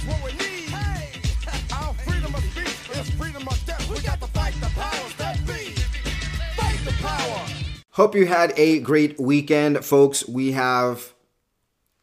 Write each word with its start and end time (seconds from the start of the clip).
is 0.00 0.06
what 0.06 0.24
we 0.24 0.32
need. 0.32 0.68
Hey, 0.70 1.12
our 1.72 1.94
freedom 1.94 2.34
of 2.34 2.42
speech 2.44 2.98
is 2.98 3.10
freedom 3.10 3.46
of 3.46 3.66
death. 3.66 3.88
We 3.90 4.00
got 4.00 4.20
to 4.20 4.26
fight 4.28 4.54
the 4.54 4.66
powers 4.68 5.14
that 5.16 5.38
be. 5.46 5.74
Fight 6.56 6.80
the 6.84 6.92
power. 7.02 7.46
Hope 7.90 8.14
you 8.14 8.26
had 8.26 8.52
a 8.56 8.80
great 8.80 9.18
weekend, 9.18 9.84
folks. 9.84 10.26
We 10.28 10.52
have 10.52 11.12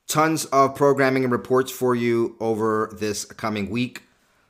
tons 0.07 0.45
of 0.45 0.75
programming 0.75 1.23
and 1.23 1.31
reports 1.31 1.71
for 1.71 1.95
you 1.95 2.35
over 2.39 2.91
this 2.97 3.25
coming 3.25 3.69
week. 3.69 4.03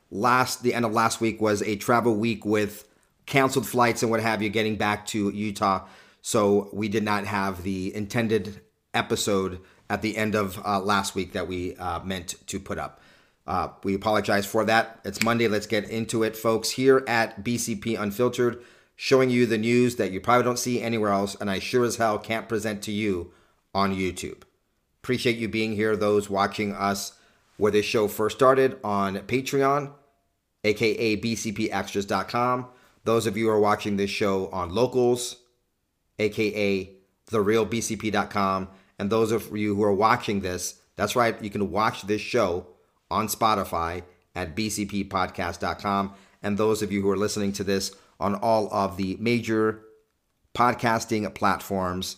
Last 0.09 0.63
the 0.63 0.73
end 0.73 0.85
of 0.85 0.93
last 0.93 1.19
week 1.19 1.41
was 1.41 1.61
a 1.63 1.75
travel 1.75 2.15
week 2.15 2.45
with 2.45 2.87
canceled 3.25 3.67
flights 3.67 4.01
and 4.03 4.11
what 4.11 4.21
have 4.21 4.41
you 4.41 4.49
getting 4.49 4.75
back 4.75 5.05
to 5.07 5.29
Utah. 5.29 5.85
So 6.21 6.69
we 6.73 6.87
did 6.87 7.03
not 7.03 7.25
have 7.25 7.63
the 7.63 7.93
intended 7.95 8.61
episode 8.93 9.59
at 9.89 10.01
the 10.01 10.17
end 10.17 10.35
of 10.35 10.59
uh, 10.65 10.79
last 10.79 11.15
week 11.15 11.33
that 11.33 11.47
we 11.47 11.75
uh, 11.75 12.01
meant 12.03 12.35
to 12.47 12.59
put 12.59 12.77
up. 12.77 13.01
Uh, 13.47 13.69
we 13.83 13.95
apologize 13.95 14.45
for 14.45 14.65
that. 14.65 14.99
It's 15.05 15.23
Monday. 15.23 15.47
Let's 15.47 15.67
get 15.67 15.89
into 15.89 16.23
it, 16.23 16.35
folks. 16.35 16.71
Here 16.71 17.03
at 17.07 17.43
BCP 17.43 17.99
Unfiltered, 17.99 18.61
showing 18.97 19.29
you 19.29 19.45
the 19.45 19.57
news 19.57 19.95
that 19.95 20.11
you 20.11 20.19
probably 20.19 20.43
don't 20.43 20.59
see 20.59 20.81
anywhere 20.81 21.11
else, 21.11 21.35
and 21.39 21.49
I 21.49 21.59
sure 21.59 21.85
as 21.85 21.95
hell 21.95 22.19
can't 22.19 22.49
present 22.49 22.81
to 22.83 22.91
you 22.91 23.31
on 23.73 23.95
YouTube. 23.95 24.41
Appreciate 25.01 25.37
you 25.37 25.47
being 25.47 25.75
here, 25.75 25.95
those 25.95 26.29
watching 26.29 26.73
us 26.73 27.13
where 27.55 27.71
this 27.71 27.85
show 27.85 28.09
first 28.09 28.35
started 28.35 28.77
on 28.83 29.15
Patreon, 29.19 29.93
aka 30.65 31.17
bcpextras.com. 31.17 32.67
Those 33.05 33.25
of 33.25 33.37
you 33.37 33.45
who 33.45 33.51
are 33.51 33.59
watching 33.59 33.95
this 33.95 34.09
show 34.09 34.47
on 34.47 34.75
Locals, 34.75 35.37
aka 36.19 36.91
therealbcp.com. 37.31 38.67
And 38.99 39.09
those 39.09 39.31
of 39.31 39.55
you 39.55 39.75
who 39.75 39.83
are 39.83 39.93
watching 39.93 40.41
this, 40.41 40.81
that's 40.95 41.15
right, 41.15 41.41
you 41.41 41.49
can 41.49 41.71
watch 41.71 42.01
this 42.01 42.21
show 42.21 42.67
on 43.09 43.27
Spotify 43.27 44.03
at 44.35 44.55
bcppodcast.com. 44.55 46.13
And 46.43 46.57
those 46.57 46.81
of 46.81 46.91
you 46.91 47.01
who 47.01 47.09
are 47.09 47.17
listening 47.17 47.51
to 47.53 47.63
this 47.63 47.91
on 48.19 48.35
all 48.35 48.71
of 48.71 48.97
the 48.97 49.17
major 49.19 49.81
podcasting 50.53 51.33
platforms 51.35 52.17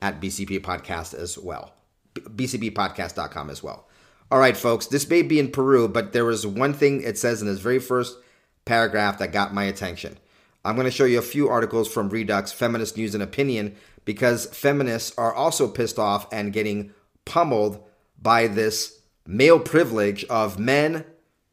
at 0.00 0.20
BCP 0.20 0.60
Podcast 0.60 1.14
as 1.14 1.36
well. 1.38 1.74
BCPpodcast.com 2.14 3.50
as 3.50 3.62
well. 3.62 3.88
All 4.30 4.38
right, 4.38 4.56
folks, 4.56 4.86
this 4.86 5.08
may 5.08 5.22
be 5.22 5.40
in 5.40 5.50
Peru, 5.50 5.88
but 5.88 6.12
there 6.12 6.24
was 6.24 6.46
one 6.46 6.72
thing 6.72 7.02
it 7.02 7.18
says 7.18 7.40
in 7.42 7.48
this 7.48 7.58
very 7.58 7.80
first 7.80 8.16
paragraph 8.64 9.18
that 9.18 9.32
got 9.32 9.52
my 9.52 9.64
attention. 9.64 10.18
I'm 10.64 10.76
going 10.76 10.84
to 10.84 10.90
show 10.90 11.04
you 11.04 11.18
a 11.18 11.22
few 11.22 11.48
articles 11.48 11.92
from 11.92 12.10
Reduxx, 12.10 12.52
Feminist 12.52 12.96
News 12.96 13.14
and 13.14 13.22
Opinion, 13.22 13.76
because 14.04 14.46
feminists 14.46 15.16
are 15.18 15.34
also 15.34 15.66
pissed 15.66 15.98
off 15.98 16.32
and 16.32 16.52
getting 16.52 16.92
pummeled 17.24 17.82
by 18.20 18.46
this 18.46 18.99
male 19.26 19.60
privilege 19.60 20.24
of 20.24 20.58
men 20.58 21.04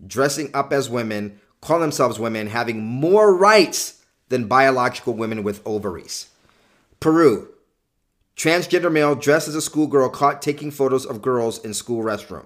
dressing 0.06 0.50
up 0.54 0.72
as 0.72 0.90
women, 0.90 1.40
calling 1.62 1.82
themselves 1.82 2.20
women, 2.20 2.48
having 2.48 2.84
more 2.84 3.36
rights 3.36 4.04
than 4.30 4.48
biological 4.48 5.14
women 5.14 5.44
with 5.44 5.62
ovaries. 5.66 6.30
Peru. 7.00 7.50
Transgender 8.36 8.92
male 8.92 9.16
dressed 9.16 9.48
as 9.48 9.56
a 9.56 9.62
schoolgirl 9.62 10.10
caught 10.10 10.42
taking 10.42 10.70
photos 10.70 11.06
of 11.06 11.24
girls 11.24 11.64
in 11.66 11.74
school 11.74 12.04
restroom. 12.04 12.46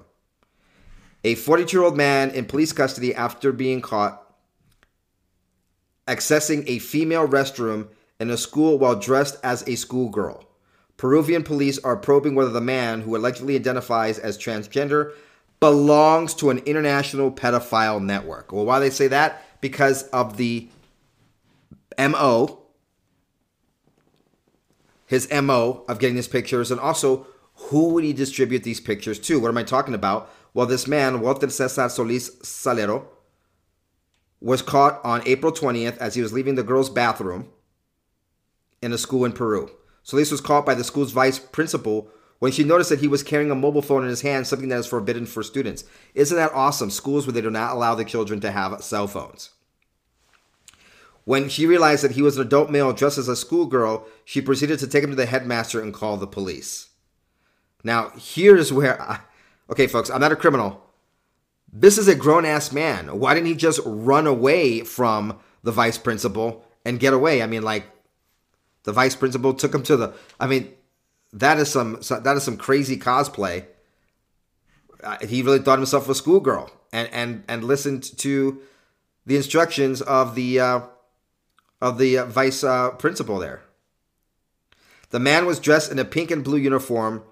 A 1.23 1.35
42 1.35 1.77
year 1.77 1.83
old 1.83 1.97
man 1.97 2.31
in 2.31 2.45
police 2.45 2.71
custody 2.71 3.13
after 3.13 3.51
being 3.51 3.81
caught 3.81 4.21
accessing 6.07 6.63
a 6.67 6.79
female 6.79 7.27
restroom 7.27 7.87
in 8.19 8.29
a 8.29 8.37
school 8.37 8.77
while 8.77 8.95
dressed 8.95 9.37
as 9.43 9.67
a 9.67 9.75
schoolgirl. 9.75 10.45
Peruvian 11.01 11.41
police 11.41 11.79
are 11.79 11.97
probing 11.97 12.35
whether 12.35 12.51
the 12.51 12.61
man, 12.61 13.01
who 13.01 13.17
allegedly 13.17 13.55
identifies 13.55 14.19
as 14.19 14.37
transgender, 14.37 15.13
belongs 15.59 16.35
to 16.35 16.51
an 16.51 16.59
international 16.59 17.31
pedophile 17.31 17.99
network. 17.99 18.51
Well, 18.51 18.65
why 18.65 18.77
they 18.77 18.91
say 18.91 19.07
that? 19.07 19.43
Because 19.61 20.03
of 20.09 20.37
the 20.37 20.69
MO, 21.97 22.61
his 25.07 25.27
MO 25.31 25.83
of 25.89 25.97
getting 25.97 26.17
his 26.17 26.27
pictures, 26.27 26.69
and 26.69 26.79
also 26.79 27.25
who 27.55 27.89
would 27.95 28.03
he 28.03 28.13
distribute 28.13 28.61
these 28.61 28.79
pictures 28.79 29.17
to? 29.21 29.39
What 29.39 29.49
am 29.49 29.57
I 29.57 29.63
talking 29.63 29.95
about? 29.95 30.31
Well, 30.53 30.67
this 30.67 30.85
man, 30.87 31.19
Walter 31.19 31.49
Cesar 31.49 31.89
Solis 31.89 32.29
Salero, 32.43 33.07
was 34.39 34.61
caught 34.61 35.03
on 35.03 35.23
April 35.25 35.51
20th 35.51 35.97
as 35.97 36.13
he 36.13 36.21
was 36.21 36.31
leaving 36.31 36.53
the 36.53 36.61
girls' 36.61 36.91
bathroom 36.91 37.49
in 38.83 38.93
a 38.93 38.99
school 38.99 39.25
in 39.25 39.31
Peru. 39.31 39.71
Solis 40.03 40.31
was 40.31 40.41
caught 40.41 40.65
by 40.65 40.73
the 40.73 40.83
school's 40.83 41.11
vice 41.11 41.39
principal 41.39 42.09
when 42.39 42.51
she 42.51 42.63
noticed 42.63 42.89
that 42.89 43.01
he 43.01 43.07
was 43.07 43.21
carrying 43.21 43.51
a 43.51 43.55
mobile 43.55 43.83
phone 43.83 44.03
in 44.03 44.09
his 44.09 44.21
hand, 44.21 44.47
something 44.47 44.69
that 44.69 44.79
is 44.79 44.87
forbidden 44.87 45.27
for 45.27 45.43
students. 45.43 45.83
Isn't 46.15 46.37
that 46.37 46.53
awesome? 46.53 46.89
Schools 46.89 47.27
where 47.27 47.33
they 47.33 47.41
do 47.41 47.51
not 47.51 47.73
allow 47.73 47.93
the 47.93 48.03
children 48.03 48.39
to 48.41 48.51
have 48.51 48.83
cell 48.83 49.07
phones. 49.07 49.51
When 51.23 51.49
she 51.49 51.67
realized 51.67 52.03
that 52.03 52.11
he 52.11 52.23
was 52.23 52.37
an 52.37 52.47
adult 52.47 52.71
male 52.71 52.93
dressed 52.93 53.19
as 53.19 53.27
a 53.27 53.35
schoolgirl, 53.35 54.07
she 54.25 54.41
proceeded 54.41 54.79
to 54.79 54.87
take 54.87 55.03
him 55.03 55.11
to 55.11 55.15
the 55.15 55.27
headmaster 55.27 55.81
and 55.81 55.93
call 55.93 56.17
the 56.17 56.25
police. 56.25 56.89
Now, 57.83 58.11
here's 58.17 58.73
where. 58.73 58.99
I, 58.99 59.19
okay, 59.69 59.85
folks, 59.85 60.09
I'm 60.09 60.21
not 60.21 60.31
a 60.31 60.35
criminal. 60.35 60.81
This 61.71 61.97
is 61.97 62.07
a 62.07 62.15
grown 62.15 62.43
ass 62.43 62.71
man. 62.71 63.19
Why 63.19 63.33
didn't 63.33 63.47
he 63.47 63.55
just 63.55 63.79
run 63.85 64.25
away 64.27 64.81
from 64.81 65.39
the 65.63 65.71
vice 65.71 65.97
principal 65.97 66.65
and 66.83 66.99
get 66.99 67.13
away? 67.13 67.41
I 67.41 67.47
mean, 67.47 67.61
like, 67.61 67.85
the 68.83 68.91
vice 68.91 69.15
principal 69.15 69.53
took 69.53 69.73
him 69.73 69.83
to 69.83 69.97
the. 69.97 70.13
I 70.39 70.47
mean, 70.47 70.73
that 71.33 71.57
is 71.59 71.69
some 71.69 72.01
that 72.09 72.37
is 72.37 72.43
some 72.43 72.57
crazy 72.57 72.97
cosplay. 72.97 73.65
Uh, 75.03 75.17
he 75.25 75.41
really 75.41 75.59
thought 75.59 75.79
himself 75.79 76.09
a 76.09 76.15
schoolgirl 76.15 76.71
and 76.91 77.09
and 77.11 77.43
and 77.47 77.63
listened 77.63 78.03
to 78.19 78.61
the 79.25 79.35
instructions 79.35 80.01
of 80.01 80.35
the 80.35 80.59
uh, 80.59 80.81
of 81.81 81.97
the 81.97 82.19
uh, 82.19 82.25
vice 82.25 82.63
uh, 82.63 82.91
principal 82.91 83.39
there. 83.39 83.61
The 85.09 85.19
man 85.19 85.45
was 85.45 85.59
dressed 85.59 85.91
in 85.91 85.99
a 85.99 86.05
pink 86.05 86.31
and 86.31 86.43
blue 86.43 86.57
uniform, 86.57 87.23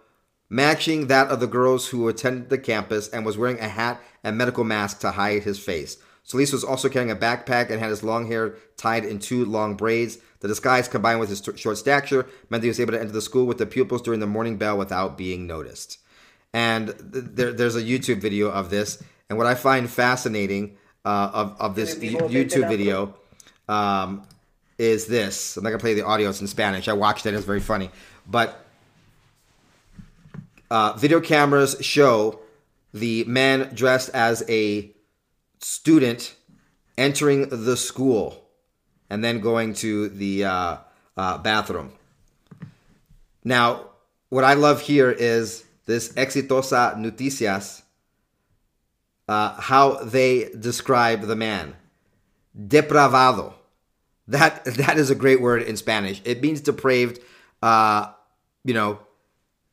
matching 0.50 1.08
that 1.08 1.30
of 1.30 1.40
the 1.40 1.48
girls 1.48 1.88
who 1.88 2.08
attended 2.08 2.50
the 2.50 2.58
campus, 2.58 3.08
and 3.10 3.26
was 3.26 3.38
wearing 3.38 3.60
a 3.60 3.70
hat 3.70 4.02
and 4.24 4.38
medical 4.38 4.64
mask 4.64 5.00
to 5.00 5.12
hide 5.12 5.44
his 5.44 5.60
face. 5.60 5.98
Solis 6.24 6.52
was 6.52 6.64
also 6.64 6.90
carrying 6.90 7.12
a 7.12 7.16
backpack 7.16 7.70
and 7.70 7.80
had 7.80 7.90
his 7.90 8.04
long 8.04 8.28
hair 8.28 8.56
tied 8.78 9.06
in 9.06 9.20
two 9.20 9.46
long 9.46 9.76
braids. 9.76 10.20
The 10.40 10.48
disguise, 10.48 10.88
combined 10.88 11.20
with 11.20 11.30
his 11.30 11.42
t- 11.42 11.58
short 11.58 11.78
stature, 11.78 12.26
meant 12.50 12.62
that 12.62 12.66
he 12.66 12.70
was 12.70 12.80
able 12.80 12.94
to 12.94 13.00
enter 13.00 13.12
the 13.12 13.22
school 13.22 13.46
with 13.46 13.58
the 13.58 13.66
pupils 13.66 14.02
during 14.02 14.20
the 14.20 14.28
morning 14.28 14.58
bell 14.58 14.78
without 14.78 15.18
being 15.18 15.48
noticed. 15.48 16.00
And 16.54 16.88
th- 16.88 17.26
there, 17.34 17.52
there's 17.52 17.76
a 17.76 17.84
YouTube 17.84 18.20
video 18.20 18.50
of 18.50 18.70
this. 18.70 19.04
And 19.30 19.38
what 19.38 19.48
I 19.48 19.56
find 19.56 19.90
fascinating 19.90 20.78
uh, 21.06 21.32
of, 21.34 21.56
of 21.60 21.76
this 21.76 21.96
YouTube 21.96 22.70
video 22.70 23.16
um, 23.68 24.24
is 24.78 25.08
this. 25.08 25.58
I'm 25.58 25.64
not 25.64 25.72
going 25.72 25.80
to 25.80 25.84
play 25.84 25.94
the 25.94 26.06
audio, 26.06 26.30
it's 26.30 26.42
in 26.42 26.48
Spanish. 26.48 26.88
I 26.88 26.94
watched 26.94 27.26
it, 27.26 27.34
it's 27.34 27.46
very 27.46 27.60
funny. 27.60 27.92
But 28.26 28.66
uh, 30.72 30.94
video 30.94 31.20
cameras 31.20 31.76
show 31.82 32.40
the 32.94 33.24
man 33.26 33.74
dressed 33.74 34.10
as 34.14 34.44
a 34.50 34.92
student 35.60 36.36
entering 36.98 37.50
the 37.50 37.76
school 37.78 38.49
and 39.10 39.24
then 39.24 39.40
going 39.40 39.74
to 39.76 40.10
the 40.10 40.46
uh, 40.46 40.78
uh, 41.18 41.38
bathroom. 41.40 41.92
Now, 43.44 43.86
what 44.30 44.44
I 44.44 44.54
love 44.54 44.82
here 44.82 45.12
is 45.12 45.64
this 45.86 46.14
Exitosa 46.14 46.96
Noticias, 46.96 47.82
uh, 49.28 49.60
how 49.60 50.04
they 50.04 50.50
describe 50.58 51.22
the 51.22 51.36
man. 51.36 51.76
Depravado. 52.58 53.54
That, 54.28 54.64
that 54.78 54.98
is 54.98 55.10
a 55.10 55.16
great 55.16 55.42
word 55.42 55.64
in 55.64 55.78
Spanish. 55.78 56.22
It 56.26 56.42
means 56.42 56.62
depraved, 56.62 57.20
uh, 57.62 58.12
you 58.64 58.74
know, 58.74 59.00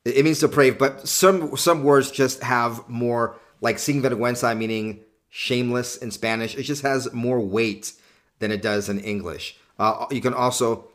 it 0.07 0.25
means 0.25 0.39
depraved, 0.39 0.79
but 0.79 1.09
some 1.09 1.57
some 1.57 1.83
words 1.83 2.13
just 2.13 2.41
have 2.43 2.89
more 2.89 3.37
like 3.61 3.77
sinvergüenza, 3.77 4.57
meaning 4.57 5.01
shameless 5.31 5.97
in 5.97 6.13
Spanish. 6.13 6.55
It 6.55 6.63
just 6.63 6.83
has 6.83 7.13
more 7.13 7.41
weight 7.41 7.93
than 8.39 8.51
it 8.51 8.63
does 8.63 8.89
in 8.89 9.01
English. 9.01 9.57
Uh, 9.79 10.07
you 10.11 10.21
can 10.21 10.35
also, 10.35 10.89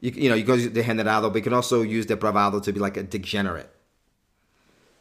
you, 0.00 0.10
you 0.12 0.28
know, 0.28 0.34
you 0.34 0.44
go 0.44 0.56
degenerado, 0.56 1.30
but 1.32 1.36
you 1.36 1.42
can 1.42 1.52
also 1.52 1.82
use 1.82 2.06
depravado 2.06 2.62
to 2.62 2.72
be 2.72 2.80
like 2.80 2.96
a 2.96 3.02
degenerate. 3.02 3.70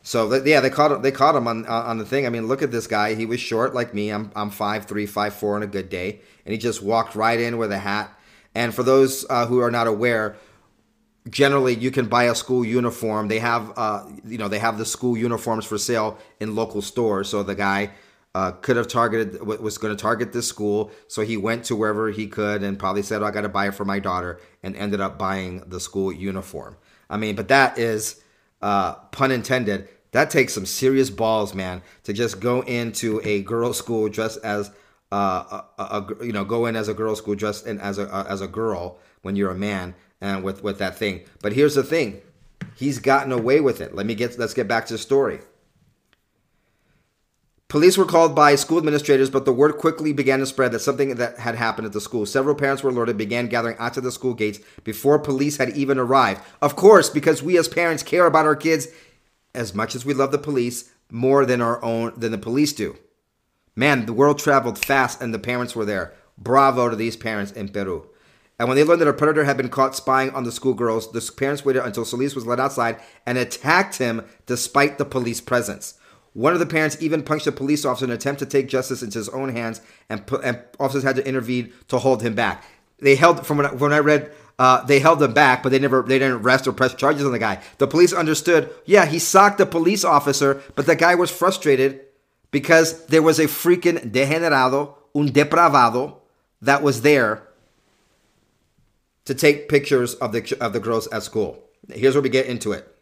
So 0.01 0.31
yeah, 0.45 0.59
they 0.59 0.69
caught 0.69 0.91
him. 0.91 1.01
They 1.01 1.11
caught 1.11 1.35
him 1.35 1.47
on 1.47 1.65
on 1.65 1.97
the 1.97 2.05
thing. 2.05 2.27
I 2.27 2.29
mean, 2.29 2.47
look 2.47 2.61
at 2.61 2.71
this 2.71 2.85
guy. 2.85 3.15
He 3.15 3.25
was 3.25 3.39
short 3.39 3.73
like 3.73 3.93
me. 3.95 4.11
I'm 4.11 4.31
I'm 4.35 4.51
five 4.51 4.85
three, 4.85 5.07
five 5.07 5.33
four 5.33 5.55
on 5.55 5.63
a 5.63 5.67
good 5.67 5.89
day, 5.89 6.21
and 6.45 6.51
he 6.51 6.59
just 6.59 6.83
walked 6.83 7.15
right 7.15 7.39
in 7.39 7.57
with 7.57 7.71
a 7.71 7.79
hat. 7.79 8.15
And 8.53 8.73
for 8.73 8.83
those 8.83 9.25
uh, 9.31 9.47
who 9.47 9.59
are 9.61 9.71
not 9.71 9.87
aware, 9.87 10.35
generally 11.27 11.73
you 11.73 11.89
can 11.89 12.05
buy 12.05 12.25
a 12.25 12.35
school 12.35 12.63
uniform. 12.63 13.29
They 13.29 13.39
have, 13.39 13.73
uh, 13.75 14.05
you 14.23 14.37
know, 14.37 14.47
they 14.47 14.59
have 14.59 14.77
the 14.77 14.85
school 14.85 15.17
uniforms 15.17 15.65
for 15.65 15.79
sale 15.79 16.19
in 16.39 16.55
local 16.55 16.83
stores. 16.83 17.27
So 17.27 17.41
the 17.41 17.55
guy 17.55 17.89
uh, 18.35 18.51
could 18.51 18.75
have 18.75 18.89
targeted, 18.89 19.41
what 19.47 19.61
was 19.61 19.77
going 19.77 19.95
to 19.95 20.01
target 20.01 20.33
this 20.33 20.45
school. 20.45 20.91
So 21.07 21.21
he 21.21 21.37
went 21.37 21.63
to 21.65 21.75
wherever 21.75 22.11
he 22.11 22.27
could 22.27 22.63
and 22.63 22.77
probably 22.77 23.01
said, 23.01 23.21
oh, 23.21 23.25
I 23.25 23.31
got 23.31 23.41
to 23.41 23.49
buy 23.49 23.67
it 23.69 23.75
for 23.75 23.85
my 23.85 23.99
daughter 23.99 24.41
and 24.61 24.75
ended 24.75 24.99
up 24.99 25.17
buying 25.17 25.63
the 25.67 25.79
school 25.79 26.11
uniform. 26.11 26.75
I 27.09 27.15
mean, 27.15 27.35
but 27.35 27.47
that 27.47 27.79
is, 27.79 28.21
uh, 28.61 28.95
pun 29.11 29.31
intended, 29.31 29.87
That 30.15 30.29
takes 30.29 30.53
some 30.53 30.65
serious 30.65 31.09
balls, 31.09 31.53
man, 31.53 31.81
to 32.03 32.13
just 32.13 32.39
go 32.39 32.61
into 32.61 33.19
a 33.25 33.41
girls' 33.41 33.77
school 33.77 34.07
dressed 34.07 34.39
as 34.45 34.71
uh, 35.11 35.61
a, 35.77 35.81
a, 35.81 35.83
a 35.83 36.25
you 36.25 36.31
know 36.31 36.45
go 36.45 36.67
in 36.67 36.77
as 36.77 36.87
a 36.87 36.93
girls' 36.93 37.17
school 37.17 37.35
dressed 37.35 37.67
in 37.67 37.81
as 37.81 37.97
a 37.97 38.07
uh, 38.13 38.25
as 38.29 38.39
a 38.39 38.47
girl 38.47 38.97
when 39.23 39.35
you're 39.35 39.51
a 39.51 39.55
man 39.55 39.93
and 40.21 40.41
with 40.41 40.63
with 40.63 40.77
that 40.77 40.97
thing. 40.97 41.25
But 41.41 41.51
here's 41.51 41.75
the 41.75 41.83
thing, 41.83 42.21
he's 42.77 42.99
gotten 42.99 43.33
away 43.33 43.59
with 43.59 43.81
it. 43.81 43.93
Let 43.93 44.05
me 44.05 44.15
get 44.15 44.39
let's 44.39 44.53
get 44.53 44.69
back 44.69 44.85
to 44.85 44.93
the 44.93 44.97
story. 44.97 45.41
Police 47.67 47.97
were 47.97 48.05
called 48.05 48.35
by 48.35 48.55
school 48.55 48.77
administrators, 48.77 49.31
but 49.31 49.45
the 49.45 49.53
word 49.53 49.77
quickly 49.77 50.13
began 50.13 50.39
to 50.39 50.45
spread 50.45 50.71
that 50.71 50.79
something 50.79 51.15
that 51.15 51.39
had 51.39 51.55
happened 51.55 51.87
at 51.87 51.93
the 51.93 52.01
school. 52.01 52.25
Several 52.25 52.55
parents 52.55 52.83
were 52.83 52.91
alerted, 52.91 53.17
began 53.17 53.47
gathering 53.47 53.75
outside 53.79 54.03
the 54.03 54.11
school 54.11 54.35
gates 54.35 54.59
before 54.83 55.17
police 55.17 55.57
had 55.57 55.75
even 55.75 55.97
arrived. 55.97 56.41
Of 56.61 56.75
course, 56.75 57.09
because 57.09 57.41
we 57.41 57.57
as 57.57 57.67
parents 57.67 58.03
care 58.03 58.27
about 58.27 58.45
our 58.45 58.55
kids 58.55 58.87
as 59.55 59.73
much 59.73 59.95
as 59.95 60.05
we 60.05 60.13
love 60.13 60.31
the 60.31 60.37
police, 60.37 60.91
more 61.09 61.45
than 61.45 61.61
our 61.61 61.83
own 61.83 62.13
than 62.17 62.31
the 62.31 62.37
police 62.37 62.73
do. 62.73 62.97
Man, 63.75 64.05
the 64.05 64.13
world 64.13 64.39
traveled 64.39 64.77
fast 64.77 65.21
and 65.21 65.33
the 65.33 65.39
parents 65.39 65.75
were 65.75 65.85
there. 65.85 66.13
Bravo 66.37 66.89
to 66.89 66.95
these 66.95 67.15
parents 67.15 67.51
in 67.51 67.69
Peru. 67.69 68.09
And 68.57 68.67
when 68.67 68.77
they 68.77 68.83
learned 68.83 69.01
that 69.01 69.07
a 69.07 69.13
predator 69.13 69.43
had 69.43 69.57
been 69.57 69.69
caught 69.69 69.95
spying 69.95 70.29
on 70.31 70.43
the 70.43 70.51
schoolgirls, 70.51 71.11
the 71.11 71.31
parents 71.35 71.65
waited 71.65 71.83
until 71.83 72.05
Solis 72.05 72.35
was 72.35 72.45
led 72.45 72.59
outside 72.59 72.99
and 73.25 73.37
attacked 73.37 73.97
him 73.97 74.23
despite 74.45 74.97
the 74.97 75.05
police 75.05 75.41
presence. 75.41 75.95
One 76.35 76.51
of 76.51 76.59
the 76.59 76.65
parents 76.65 76.97
even 77.01 77.23
punched 77.23 77.47
a 77.47 77.51
police 77.53 77.85
officer 77.85 78.03
in 78.03 78.11
an 78.11 78.17
attempt 78.17 78.39
to 78.39 78.45
take 78.45 78.67
justice 78.67 79.01
into 79.01 79.17
his 79.17 79.29
own 79.29 79.49
hands, 79.49 79.79
and, 80.09 80.21
and 80.43 80.59
officers 80.81 81.03
had 81.03 81.15
to 81.15 81.25
intervene 81.25 81.71
to 81.87 81.97
hold 81.97 82.21
him 82.21 82.35
back. 82.35 82.65
They 82.99 83.15
held, 83.15 83.47
from 83.47 83.55
when 83.55 83.65
I, 83.67 83.73
when 83.73 83.93
I 83.93 83.99
read, 83.99 84.33
uh, 84.59 84.83
they 84.83 84.99
held 84.99 85.23
him 85.23 85.33
back, 85.33 85.63
but 85.63 85.69
they 85.69 85.79
never, 85.79 86.01
they 86.01 86.19
didn't 86.19 86.41
arrest 86.41 86.67
or 86.67 86.73
press 86.73 86.93
charges 86.93 87.25
on 87.25 87.31
the 87.31 87.39
guy. 87.39 87.61
The 87.77 87.87
police 87.87 88.11
understood, 88.11 88.69
yeah, 88.83 89.05
he 89.05 89.17
socked 89.17 89.61
a 89.61 89.65
police 89.65 90.03
officer, 90.03 90.61
but 90.75 90.85
the 90.85 90.97
guy 90.97 91.15
was 91.15 91.31
frustrated 91.31 92.01
because 92.51 93.05
there 93.05 93.23
was 93.23 93.39
a 93.39 93.45
freaking 93.45 94.11
degenerado, 94.11 94.95
un 95.15 95.29
depravado, 95.29 96.17
that 96.61 96.83
was 96.83 97.01
there 97.01 97.43
to 99.23 99.33
take 99.33 99.69
pictures 99.69 100.15
of 100.15 100.33
the 100.33 100.57
of 100.59 100.73
the 100.73 100.79
girls 100.81 101.07
at 101.07 101.23
school. 101.23 101.63
Here's 101.93 102.13
where 102.13 102.21
we 102.21 102.29
get 102.29 102.45
into 102.45 102.73
it. 102.73 102.94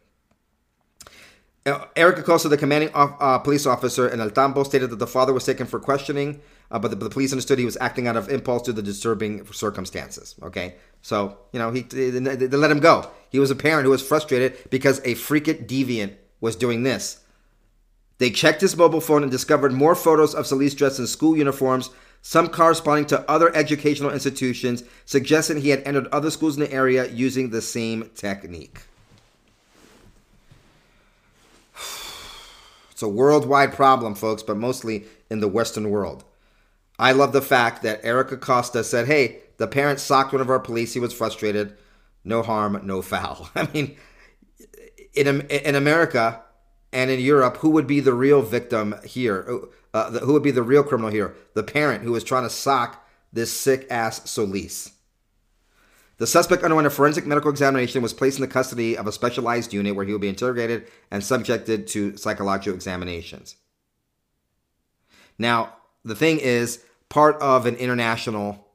Uh, 1.66 1.86
Eric 1.96 2.18
Acosta, 2.18 2.46
the 2.48 2.58
commanding 2.58 2.90
uh, 2.92 3.38
police 3.38 3.64
officer 3.64 4.06
in 4.06 4.20
El 4.20 4.28
Tambo, 4.28 4.64
stated 4.64 4.90
that 4.90 4.98
the 4.98 5.06
father 5.06 5.32
was 5.32 5.46
taken 5.46 5.66
for 5.66 5.80
questioning, 5.80 6.42
uh, 6.70 6.78
but 6.78 6.88
the, 6.88 6.96
the, 6.96 7.08
police 7.08 7.32
understood 7.32 7.58
he 7.58 7.64
was 7.64 7.78
acting 7.80 8.06
out 8.06 8.16
of 8.16 8.28
impulse 8.28 8.64
due 8.64 8.72
to 8.72 8.76
the 8.76 8.82
disturbing 8.82 9.50
circumstances. 9.50 10.34
Okay, 10.42 10.74
so 11.00 11.38
you 11.52 11.58
know 11.58 11.70
he 11.70 11.80
they, 11.80 12.10
they 12.10 12.56
let 12.56 12.70
him 12.70 12.80
go. 12.80 13.10
He 13.30 13.38
was 13.38 13.50
a 13.50 13.56
parent 13.56 13.84
who 13.86 13.90
was 13.90 14.06
frustrated 14.06 14.68
because 14.68 14.98
a 14.98 15.14
freaking 15.14 15.66
deviant 15.66 16.12
was 16.38 16.54
doing 16.54 16.82
this. 16.82 17.20
They 18.18 18.28
checked 18.28 18.60
his 18.60 18.76
mobile 18.76 19.00
phone 19.00 19.22
and 19.22 19.32
discovered 19.32 19.72
more 19.72 19.94
photos 19.94 20.34
of 20.34 20.46
Solis 20.46 20.74
dressed 20.74 20.98
in 20.98 21.06
school 21.06 21.34
uniforms, 21.34 21.88
some 22.20 22.48
corresponding 22.48 23.06
to 23.06 23.28
other 23.30 23.54
educational 23.56 24.10
institutions, 24.10 24.84
suggesting 25.06 25.62
he 25.62 25.70
had 25.70 25.82
entered 25.86 26.08
other 26.08 26.30
schools 26.30 26.58
in 26.58 26.62
the 26.62 26.72
area 26.72 27.10
using 27.10 27.48
the 27.48 27.62
same 27.62 28.10
technique. 28.14 28.80
A 33.04 33.08
worldwide 33.08 33.72
problem, 33.72 34.16
folks, 34.16 34.42
but 34.42 34.56
mostly 34.56 35.04
in 35.30 35.38
the 35.38 35.48
Western 35.48 35.90
world. 35.90 36.24
I 36.98 37.12
love 37.12 37.32
the 37.32 37.42
fact 37.42 37.82
that 37.82 38.00
Eric 38.02 38.32
Acosta 38.32 38.82
said, 38.82 39.06
hey, 39.06 39.40
the 39.58 39.68
parent 39.68 40.00
socked 40.00 40.32
one 40.32 40.40
of 40.40 40.50
our 40.50 40.58
police. 40.58 40.94
He 40.94 41.00
was 41.00 41.12
frustrated. 41.12 41.76
No 42.24 42.42
harm, 42.42 42.80
no 42.84 43.02
foul. 43.02 43.50
I 43.54 43.68
mean, 43.72 43.96
in, 45.14 45.42
in 45.42 45.74
America 45.74 46.42
and 46.92 47.10
in 47.10 47.20
Europe, 47.20 47.58
who 47.58 47.70
would 47.70 47.86
be 47.86 48.00
the 48.00 48.14
real 48.14 48.42
victim 48.42 48.94
here? 49.04 49.60
Uh, 49.92 50.10
who 50.20 50.32
would 50.32 50.42
be 50.42 50.50
the 50.50 50.62
real 50.62 50.82
criminal 50.82 51.10
here? 51.10 51.34
The 51.54 51.62
parent 51.62 52.02
who 52.02 52.12
was 52.12 52.24
trying 52.24 52.44
to 52.44 52.50
sock 52.50 53.06
this 53.32 53.52
sick 53.52 53.86
ass 53.90 54.28
Solis. 54.28 54.92
The 56.18 56.26
suspect 56.26 56.62
underwent 56.62 56.86
a 56.86 56.90
forensic 56.90 57.26
medical 57.26 57.50
examination 57.50 57.98
and 57.98 58.02
was 58.02 58.12
placed 58.12 58.38
in 58.38 58.42
the 58.42 58.48
custody 58.52 58.96
of 58.96 59.06
a 59.06 59.12
specialized 59.12 59.72
unit 59.72 59.96
where 59.96 60.04
he 60.04 60.12
will 60.12 60.20
be 60.20 60.28
interrogated 60.28 60.86
and 61.10 61.24
subjected 61.24 61.86
to 61.88 62.16
psychological 62.16 62.74
examinations. 62.74 63.56
Now, 65.38 65.74
the 66.04 66.14
thing 66.14 66.38
is, 66.38 66.84
part 67.08 67.36
of 67.40 67.66
an 67.66 67.74
international 67.76 68.68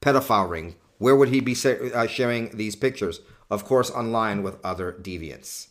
pedophile 0.00 0.48
ring, 0.48 0.76
where 0.98 1.16
would 1.16 1.28
he 1.28 1.40
be 1.40 1.56
uh, 1.94 2.06
sharing 2.06 2.56
these 2.56 2.76
pictures? 2.76 3.20
Of 3.50 3.64
course, 3.64 3.90
online 3.90 4.42
with 4.42 4.64
other 4.64 4.92
deviants. 4.92 5.68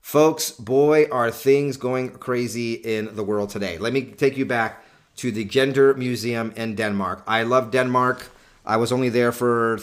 Folks, 0.00 0.52
boy, 0.52 1.06
are 1.12 1.30
things 1.30 1.76
going 1.76 2.10
crazy 2.12 2.74
in 2.74 3.14
the 3.14 3.24
world 3.24 3.50
today. 3.50 3.76
Let 3.76 3.92
me 3.92 4.02
take 4.02 4.36
you 4.36 4.46
back 4.46 4.82
to 5.16 5.30
the 5.30 5.44
Gender 5.44 5.92
Museum 5.94 6.52
in 6.56 6.76
Denmark. 6.76 7.24
I 7.26 7.42
love 7.42 7.70
Denmark. 7.70 8.30
I 8.68 8.76
was 8.76 8.92
only 8.92 9.08
there 9.08 9.32
for 9.32 9.80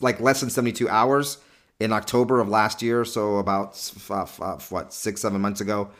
like 0.00 0.20
less 0.20 0.40
than 0.40 0.50
72 0.50 0.88
hours 0.88 1.38
in 1.80 1.92
October 1.92 2.40
of 2.40 2.48
last 2.48 2.82
year, 2.82 3.04
so 3.04 3.36
about 3.36 3.80
uh, 4.10 4.58
what 4.68 4.92
six 4.92 5.22
seven 5.22 5.40
months 5.40 5.60
ago, 5.60 5.90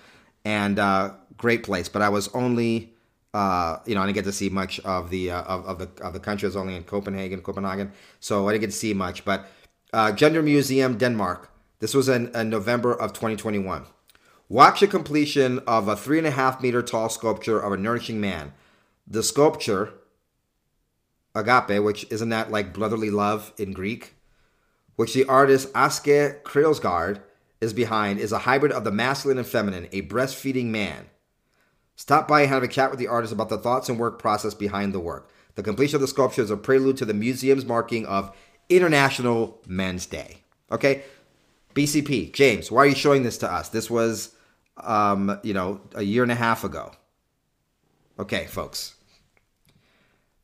and 0.44 0.78
uh, 0.78 1.12
great 1.36 1.62
place. 1.62 1.88
But 1.88 2.02
I 2.02 2.08
was 2.08 2.28
only 2.34 2.92
uh, 3.32 3.78
you 3.86 3.94
know 3.94 4.02
I 4.02 4.06
didn't 4.06 4.16
get 4.16 4.25
to 4.25 4.32
see 4.32 4.48
much 4.48 4.80
of 4.80 5.10
the 5.10 5.30
uh, 5.30 5.42
of, 5.42 5.66
of, 5.66 5.78
the 5.78 6.04
of 6.04 6.12
the 6.12 6.20
country. 6.20 6.46
I 6.46 6.48
was 6.48 6.56
only 6.56 6.75
in 6.75 6.82
Copenhagen, 6.82 7.40
Copenhagen, 7.42 7.92
so 8.19 8.48
I 8.48 8.52
didn't 8.52 8.62
get 8.62 8.70
to 8.70 8.76
see 8.76 8.92
much. 8.92 9.25
But 9.25 9.46
uh, 9.92 10.12
Gender 10.12 10.42
Museum 10.42 10.98
Denmark. 10.98 11.50
This 11.80 11.94
was 11.94 12.08
in, 12.08 12.34
in 12.34 12.50
November 12.50 12.92
of 12.92 13.12
2021. 13.12 13.84
Watch 14.48 14.80
the 14.80 14.88
completion 14.88 15.60
of 15.60 15.86
a 15.86 15.94
three 15.94 16.19
and 16.19 16.26
a 16.26 16.32
half 16.32 16.60
meter 16.60 16.82
tall 16.82 17.08
sculpture 17.08 17.60
of 17.60 17.72
a 17.72 17.76
nourishing 17.76 18.20
man. 18.20 18.52
The 19.06 19.22
sculpture 19.22 19.92
agape, 21.38 21.82
which 21.82 22.06
isn't 22.11 22.29
that 22.29 22.50
like 22.50 22.73
brotherly 22.73 23.11
love 23.11 23.52
in 23.58 23.73
Greek, 23.73 24.14
which 24.96 25.14
the 25.14 25.25
artist 25.25 25.73
Aske 25.75 26.43
Krelsgaard 26.43 27.20
is 27.61 27.73
behind, 27.73 28.19
is 28.19 28.32
a 28.32 28.40
hybrid 28.40 28.73
of 28.73 28.85
the 28.85 28.93
masculine 28.93 29.38
and 29.38 29.46
feminine, 29.46 29.88
a 29.93 30.02
breastfeeding 30.02 30.67
man. 30.67 31.06
Stop 31.96 32.29
by 32.29 32.43
and 32.43 32.50
have 32.50 32.62
a 32.62 32.69
chat 32.69 32.90
with 32.90 33.00
the 33.00 33.08
artist 33.08 33.32
about 33.32 33.49
the 33.49 33.58
thoughts 33.58 33.88
and 33.88 33.99
work 33.99 34.19
process 34.19 34.55
behind 34.55 34.93
the 34.93 35.00
work. 35.00 35.31
The 35.56 35.62
completion 35.64 35.96
of 35.96 36.00
the 36.00 36.08
sculpture 36.08 36.43
is 36.43 36.50
a 36.50 36.56
prelude 36.56 36.96
to 36.99 37.05
the 37.05 37.14
museum's 37.14 37.64
marking 37.64 38.06
of 38.06 38.37
International 38.69 39.61
Men's 39.67 40.06
Day. 40.06 40.38
Okay, 40.70 41.02
BCP, 41.75 42.32
James, 42.32 42.70
why 42.70 42.85
are 42.85 42.87
you 42.87 42.94
showing 42.94 43.23
this 43.23 43.38
to 43.38 43.50
us? 43.52 43.69
This 43.69 43.90
was, 43.90 44.35
um, 44.76 45.40
you 45.43 45.55
know, 45.55 45.81
a 45.94 46.02
year 46.02 46.23
and 46.23 46.31
a 46.31 46.37
half 46.37 46.62
ago. 46.62 46.92
Okay, 48.18 48.47
folks. 48.47 48.95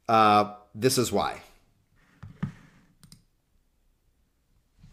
Uh, 0.09 0.55
this 0.75 0.99
is 0.99 1.13
why. 1.13 1.41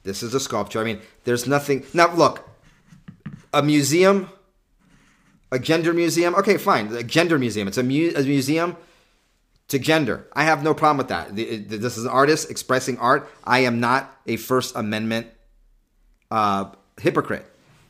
This 0.03 0.23
is 0.23 0.33
a 0.33 0.39
sculpture. 0.39 0.79
I 0.79 0.83
mean, 0.83 1.01
there's 1.23 1.47
nothing. 1.47 1.83
Now, 1.93 2.13
look, 2.13 2.47
a 3.53 3.61
museum, 3.61 4.29
a 5.51 5.59
gender 5.59 5.93
museum. 5.93 6.35
Okay, 6.35 6.57
fine. 6.57 6.93
A 6.95 7.03
gender 7.03 7.37
museum. 7.37 7.67
It's 7.67 7.77
a, 7.77 7.83
mu- 7.83 8.11
a 8.15 8.21
museum 8.23 8.77
to 9.67 9.79
gender. 9.79 10.27
I 10.33 10.43
have 10.43 10.63
no 10.63 10.73
problem 10.73 10.97
with 10.97 11.09
that. 11.09 11.35
This 11.35 11.97
is 11.97 12.05
an 12.05 12.11
artist 12.11 12.49
expressing 12.49 12.97
art. 12.97 13.29
I 13.43 13.59
am 13.59 13.79
not 13.79 14.19
a 14.27 14.37
First 14.37 14.75
Amendment 14.75 15.27
uh, 16.29 16.71
hypocrite. 16.99 17.45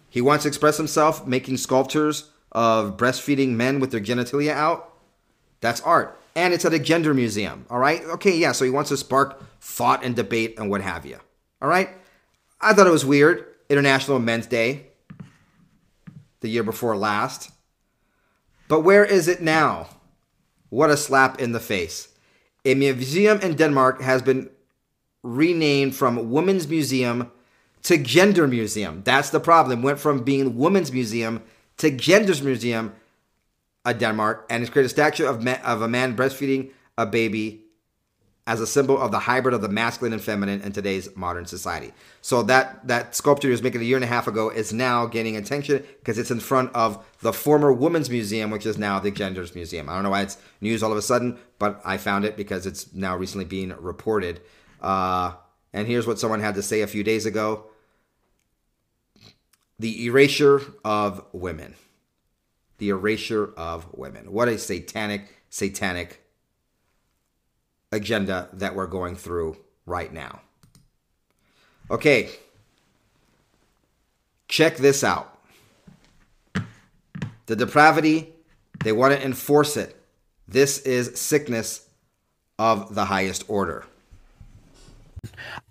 He 0.10 0.21
wants 0.21 0.43
to 0.43 0.50
express 0.50 0.77
himself 0.77 1.25
making 1.25 1.57
sculptures 1.57 2.29
of 2.51 2.98
breastfeeding 2.98 3.50
men 3.50 3.79
with 3.79 3.91
their 3.91 4.01
genitalia 4.01 4.51
out. 4.51 4.93
That's 5.62 5.79
art 5.81 6.21
and 6.36 6.54
it's 6.54 6.66
at 6.66 6.74
a 6.74 6.80
gender 6.80 7.14
museum. 7.14 7.66
All 7.70 7.80
right. 7.80 8.04
Okay. 8.04 8.38
Yeah. 8.38 8.52
So 8.52 8.66
he 8.66 8.72
wants 8.72 8.90
to 8.90 8.98
spark 8.98 9.44
thought 9.60 10.04
and 10.04 10.16
debate 10.16 10.56
and 10.58 10.70
what 10.70 10.82
have 10.82 11.06
you. 11.06 11.20
All 11.62 11.70
right. 11.70 11.90
I 12.60 12.74
thought 12.74 12.88
it 12.88 12.92
was 12.92 13.06
weird. 13.06 13.46
International 13.70 14.20
Men's 14.20 14.48
Day, 14.48 14.88
the 16.42 16.50
year 16.50 16.64
before 16.64 16.98
last. 16.98 17.52
But 18.68 18.82
where 18.82 19.06
is 19.06 19.28
it 19.28 19.42
now? 19.42 19.88
What 20.70 20.90
a 20.90 20.98
slap 20.98 21.40
in 21.40 21.54
the 21.54 21.60
face. 21.60 22.10
A 22.66 22.76
museum 22.76 23.40
in 23.40 23.56
Denmark 23.56 24.02
has 24.02 24.22
been 24.22 24.50
renamed 25.24 25.96
from 25.96 26.32
Women's 26.32 26.68
Museum 26.68 27.32
to 27.84 27.98
Gender 27.98 28.48
Museum. 28.48 29.02
That's 29.04 29.30
the 29.30 29.40
problem. 29.40 29.82
Went 29.82 30.00
from 30.00 30.24
being 30.24 30.58
Women's 30.58 30.92
Museum 30.92 31.42
to 31.78 31.90
Gender's 31.90 32.42
Museum 32.42 32.94
uh, 33.86 33.94
Denmark, 33.94 34.48
and 34.50 34.64
it's 34.64 34.70
created 34.72 34.88
a 34.88 34.90
statue 34.90 35.26
of, 35.26 35.48
of 35.48 35.82
a 35.82 35.88
man 35.88 36.16
breastfeeding 36.16 36.72
a 36.98 37.06
baby 37.06 37.66
as 38.48 38.60
a 38.60 38.68
symbol 38.68 39.00
of 39.00 39.12
the 39.12 39.20
hybrid 39.20 39.54
of 39.54 39.62
the 39.62 39.70
masculine 39.70 40.14
and 40.14 40.22
feminine 40.22 40.62
in 40.62 40.72
today's 40.72 41.16
modern 41.16 41.46
society. 41.46 41.94
So 42.22 42.42
that 42.44 42.88
that 42.88 43.16
sculpture 43.16 43.48
he 43.48 43.52
was 43.52 43.62
making 43.62 43.82
a 43.82 43.84
year 43.84 43.98
and 43.98 44.04
a 44.04 44.08
half 44.08 44.28
ago 44.28 44.50
is 44.50 44.74
now 44.74 45.06
gaining 45.06 45.38
attention 45.38 45.84
because 46.00 46.18
it's 46.18 46.32
in 46.32 46.40
front 46.40 46.74
of 46.76 47.06
the 47.22 47.34
former 47.34 47.72
Women's 47.72 48.10
Museum, 48.10 48.50
which 48.52 48.66
is 48.66 48.78
now 48.78 49.00
the 49.00 49.12
Genders 49.12 49.56
Museum. 49.56 49.88
I 49.90 49.94
don't 49.94 50.04
know 50.04 50.10
why 50.10 50.24
it's 50.24 50.38
news 50.60 50.82
all 50.84 50.92
of 50.92 50.98
a 50.98 51.02
sudden, 51.04 51.38
but 51.60 51.82
I 51.86 51.98
found 51.98 52.26
it 52.26 52.36
because 52.36 52.66
it's 52.66 52.94
now 52.94 53.16
recently 53.16 53.46
being 53.46 53.70
reported. 53.80 54.42
Uh, 54.82 55.34
and 55.74 55.88
here's 55.88 56.08
what 56.08 56.20
someone 56.20 56.42
had 56.42 56.56
to 56.56 56.64
say 56.64 56.82
a 56.82 56.88
few 56.88 57.04
days 57.04 57.26
ago. 57.26 57.66
the 59.80 60.06
erasure 60.06 60.62
of 60.86 61.26
women. 61.34 61.76
The 62.82 62.90
erasure 62.90 63.54
of 63.58 63.86
women. 63.94 64.32
What 64.32 64.48
a 64.48 64.58
satanic, 64.58 65.38
satanic 65.52 66.24
agenda 67.92 68.50
that 68.54 68.74
we're 68.74 68.88
going 68.88 69.16
through 69.16 69.58
right 69.86 70.12
now. 70.12 70.42
Okay. 71.92 72.32
Check 74.48 74.78
this 74.78 75.04
out. 75.04 75.38
The 77.46 77.56
depravity, 77.56 78.34
they 78.84 78.94
want 78.94 79.14
to 79.14 79.24
enforce 79.24 79.78
it. 79.78 79.96
This 80.48 80.80
is 80.80 81.20
sickness 81.22 81.88
of 82.58 82.96
the 82.96 83.06
highest 83.06 83.44
order. 83.48 83.86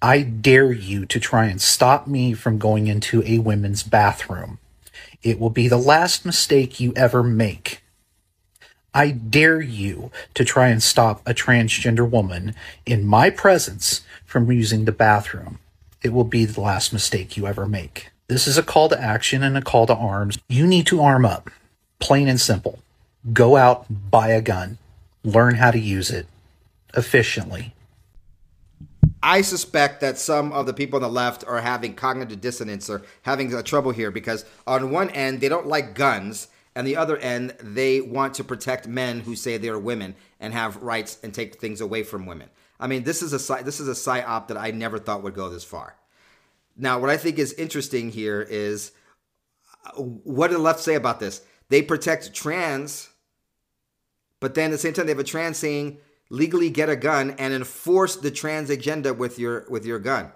I 0.01 0.23
dare 0.23 0.71
you 0.71 1.07
to 1.07 1.19
try 1.19 1.47
and 1.47 1.61
stop 1.61 2.07
me 2.07 2.35
from 2.35 2.59
going 2.59 2.87
into 2.87 3.25
a 3.27 3.41
women's 3.41 3.83
bathroom. 3.83 4.61
It 5.23 5.39
will 5.39 5.51
be 5.51 5.69
the 5.69 5.77
last 5.77 6.25
mistake 6.25 6.81
you 6.81 6.93
ever 6.97 7.23
make. 7.23 7.83
I 8.93 9.11
dare 9.11 9.61
you 9.61 10.11
to 10.35 10.45
try 10.45 10.69
and 10.69 10.83
stop 10.83 11.23
a 11.27 11.35
transgender 11.35 12.09
woman 12.09 12.55
in 12.85 13.07
my 13.07 13.31
presence 13.31 14.03
from 14.25 14.51
using 14.51 14.85
the 14.85 14.93
bathroom. 14.93 15.59
It 16.03 16.13
will 16.13 16.25
be 16.25 16.45
the 16.45 16.61
last 16.61 16.93
mistake 16.93 17.37
you 17.37 17.47
ever 17.47 17.67
make. 17.67 18.11
This 18.29 18.47
is 18.47 18.57
a 18.57 18.63
call 18.63 18.89
to 18.89 19.01
action 19.01 19.43
and 19.43 19.57
a 19.57 19.63
call 19.63 19.87
to 19.87 19.95
arms. 19.95 20.39
You 20.49 20.67
need 20.67 20.87
to 20.87 21.03
arm 21.03 21.25
up. 21.25 21.51
Plain 21.99 22.29
and 22.29 22.41
simple. 22.41 22.81
Go 23.33 23.57
out, 23.57 23.87
buy 24.11 24.29
a 24.29 24.41
gun, 24.41 24.79
learn 25.23 25.57
how 25.57 25.71
to 25.71 25.79
use 25.79 26.11
it 26.11 26.27
efficiently. 26.97 27.75
I 29.23 29.43
suspect 29.43 30.01
that 30.01 30.19
some 30.19 30.53
of 30.53 30.67
the 30.67 30.73
people 30.73 30.97
on 30.97 31.03
the 31.03 31.09
left 31.09 31.45
are 31.47 31.61
having 31.61 31.95
cognitive 31.95 32.41
dissonance 32.41 32.89
or 32.89 33.03
having 33.23 33.55
uh, 33.55 33.63
trouble 33.63 33.91
here 33.91 34.11
because 34.11 34.45
on 34.67 34.91
one 34.91 35.11
end 35.11 35.41
they 35.41 35.49
don't 35.49 35.67
like 35.67 35.95
guns, 35.95 36.49
and 36.75 36.87
the 36.87 36.97
other 36.97 37.19
end 37.19 37.55
they 37.61 38.01
want 38.01 38.35
to 38.35 38.45
protect 38.45 38.89
men 38.89 39.21
who 39.21 39.37
say 39.37 39.57
they're 39.57 39.79
women 39.79 40.15
and 40.39 40.55
have 40.55 40.83
rights 40.83 41.19
and 41.23 41.35
take 41.35 41.61
things 41.61 41.81
away 41.81 42.03
from 42.03 42.25
women. 42.25 42.49
I 42.79 42.87
mean, 42.87 43.05
this 43.05 43.23
is 43.23 43.33
a 43.35 43.63
this 43.63 43.81
is 43.81 43.89
a 43.89 43.93
psyop 43.93 44.49
that 44.49 44.57
I 44.57 44.71
never 44.71 44.99
thought 44.99 45.23
would 45.23 45.35
go 45.35 45.51
this 45.51 45.65
far. 45.65 45.97
Now, 46.77 46.99
what 46.99 47.11
I 47.11 47.19
think 47.19 47.39
is 47.39 47.53
interesting 47.55 48.11
here 48.11 48.41
is 48.49 48.93
uh, 49.85 50.01
what 50.01 50.49
did 50.49 50.55
the 50.55 50.63
left 50.63 50.81
say 50.81 50.95
about 50.95 51.21
this? 51.21 51.43
They 51.69 51.83
protect 51.83 52.33
trans, 52.33 53.11
but 54.41 54.55
then 54.55 54.71
at 54.71 54.73
the 54.73 54.79
same 54.79 54.95
time 54.95 55.07
they 55.07 55.13
have 55.13 55.19
a 55.19 55.25
trans 55.25 55.59
saying 55.59 55.99
legally 56.31 56.71
get 56.71 56.89
a 56.89 56.97
gun 56.97 57.33
and 57.33 57.53
enforce 57.53 58.17
the 58.17 58.31
trans 58.31 58.71
agenda 58.71 59.13
with 59.13 59.39
your 59.39 59.67
with 59.69 59.85
your 59.85 59.99
gun. 59.99 60.33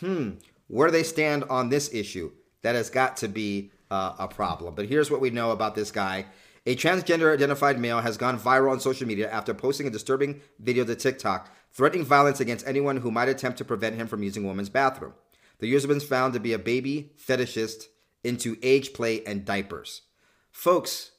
Hmm, 0.00 0.32
where 0.66 0.88
do 0.88 0.92
they 0.92 1.02
stand 1.02 1.44
on 1.44 1.70
this 1.70 1.92
issue? 1.94 2.32
That 2.62 2.74
has 2.74 2.90
got 2.90 3.16
to 3.18 3.28
be 3.28 3.70
uh, 3.90 4.14
a 4.18 4.28
problem. 4.28 4.74
But 4.74 4.86
here's 4.86 5.10
what 5.10 5.20
we 5.20 5.30
know 5.30 5.52
about 5.52 5.74
this 5.74 5.90
guy. 5.90 6.26
A 6.66 6.74
transgender 6.74 7.32
identified 7.32 7.78
male 7.78 8.00
has 8.00 8.16
gone 8.16 8.38
viral 8.38 8.72
on 8.72 8.80
social 8.80 9.06
media 9.06 9.30
after 9.30 9.54
posting 9.54 9.86
a 9.86 9.90
disturbing 9.90 10.40
video 10.58 10.84
to 10.84 10.96
TikTok 10.96 11.48
threatening 11.72 12.04
violence 12.04 12.40
against 12.40 12.66
anyone 12.66 12.96
who 12.96 13.10
might 13.10 13.28
attempt 13.28 13.58
to 13.58 13.64
prevent 13.64 13.94
him 13.94 14.08
from 14.08 14.22
using 14.22 14.44
a 14.44 14.46
woman's 14.46 14.70
bathroom. 14.70 15.12
The 15.58 15.68
user 15.68 15.86
been 15.86 16.00
found 16.00 16.34
to 16.34 16.40
be 16.40 16.52
a 16.52 16.58
baby 16.58 17.12
fetishist 17.16 17.84
into 18.24 18.56
age 18.62 18.92
play 18.92 19.24
and 19.24 19.44
diapers. 19.44 20.02
Folks, 20.50 21.12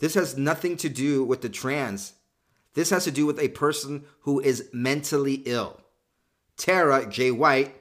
this 0.00 0.14
has 0.14 0.36
nothing 0.36 0.76
to 0.78 0.88
do 0.88 1.24
with 1.24 1.40
the 1.40 1.48
trans 1.48 2.14
this 2.74 2.90
has 2.90 3.04
to 3.04 3.10
do 3.10 3.26
with 3.26 3.38
a 3.40 3.48
person 3.48 4.04
who 4.20 4.40
is 4.40 4.68
mentally 4.72 5.42
ill. 5.46 5.80
Tara 6.56 7.08
J. 7.08 7.30
White, 7.30 7.74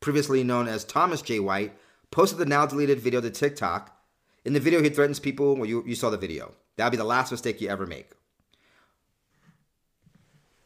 previously 0.00 0.44
known 0.44 0.68
as 0.68 0.84
Thomas 0.84 1.22
J. 1.22 1.40
White, 1.40 1.72
posted 2.10 2.38
the 2.38 2.46
now 2.46 2.66
deleted 2.66 3.00
video 3.00 3.20
to 3.20 3.30
TikTok. 3.30 3.96
In 4.44 4.52
the 4.52 4.60
video, 4.60 4.82
he 4.82 4.90
threatens 4.90 5.20
people. 5.20 5.56
Well, 5.56 5.66
you, 5.66 5.82
you 5.86 5.94
saw 5.94 6.10
the 6.10 6.18
video. 6.18 6.54
That'll 6.76 6.90
be 6.90 6.96
the 6.96 7.04
last 7.04 7.30
mistake 7.30 7.60
you 7.60 7.68
ever 7.68 7.86
make. 7.86 8.10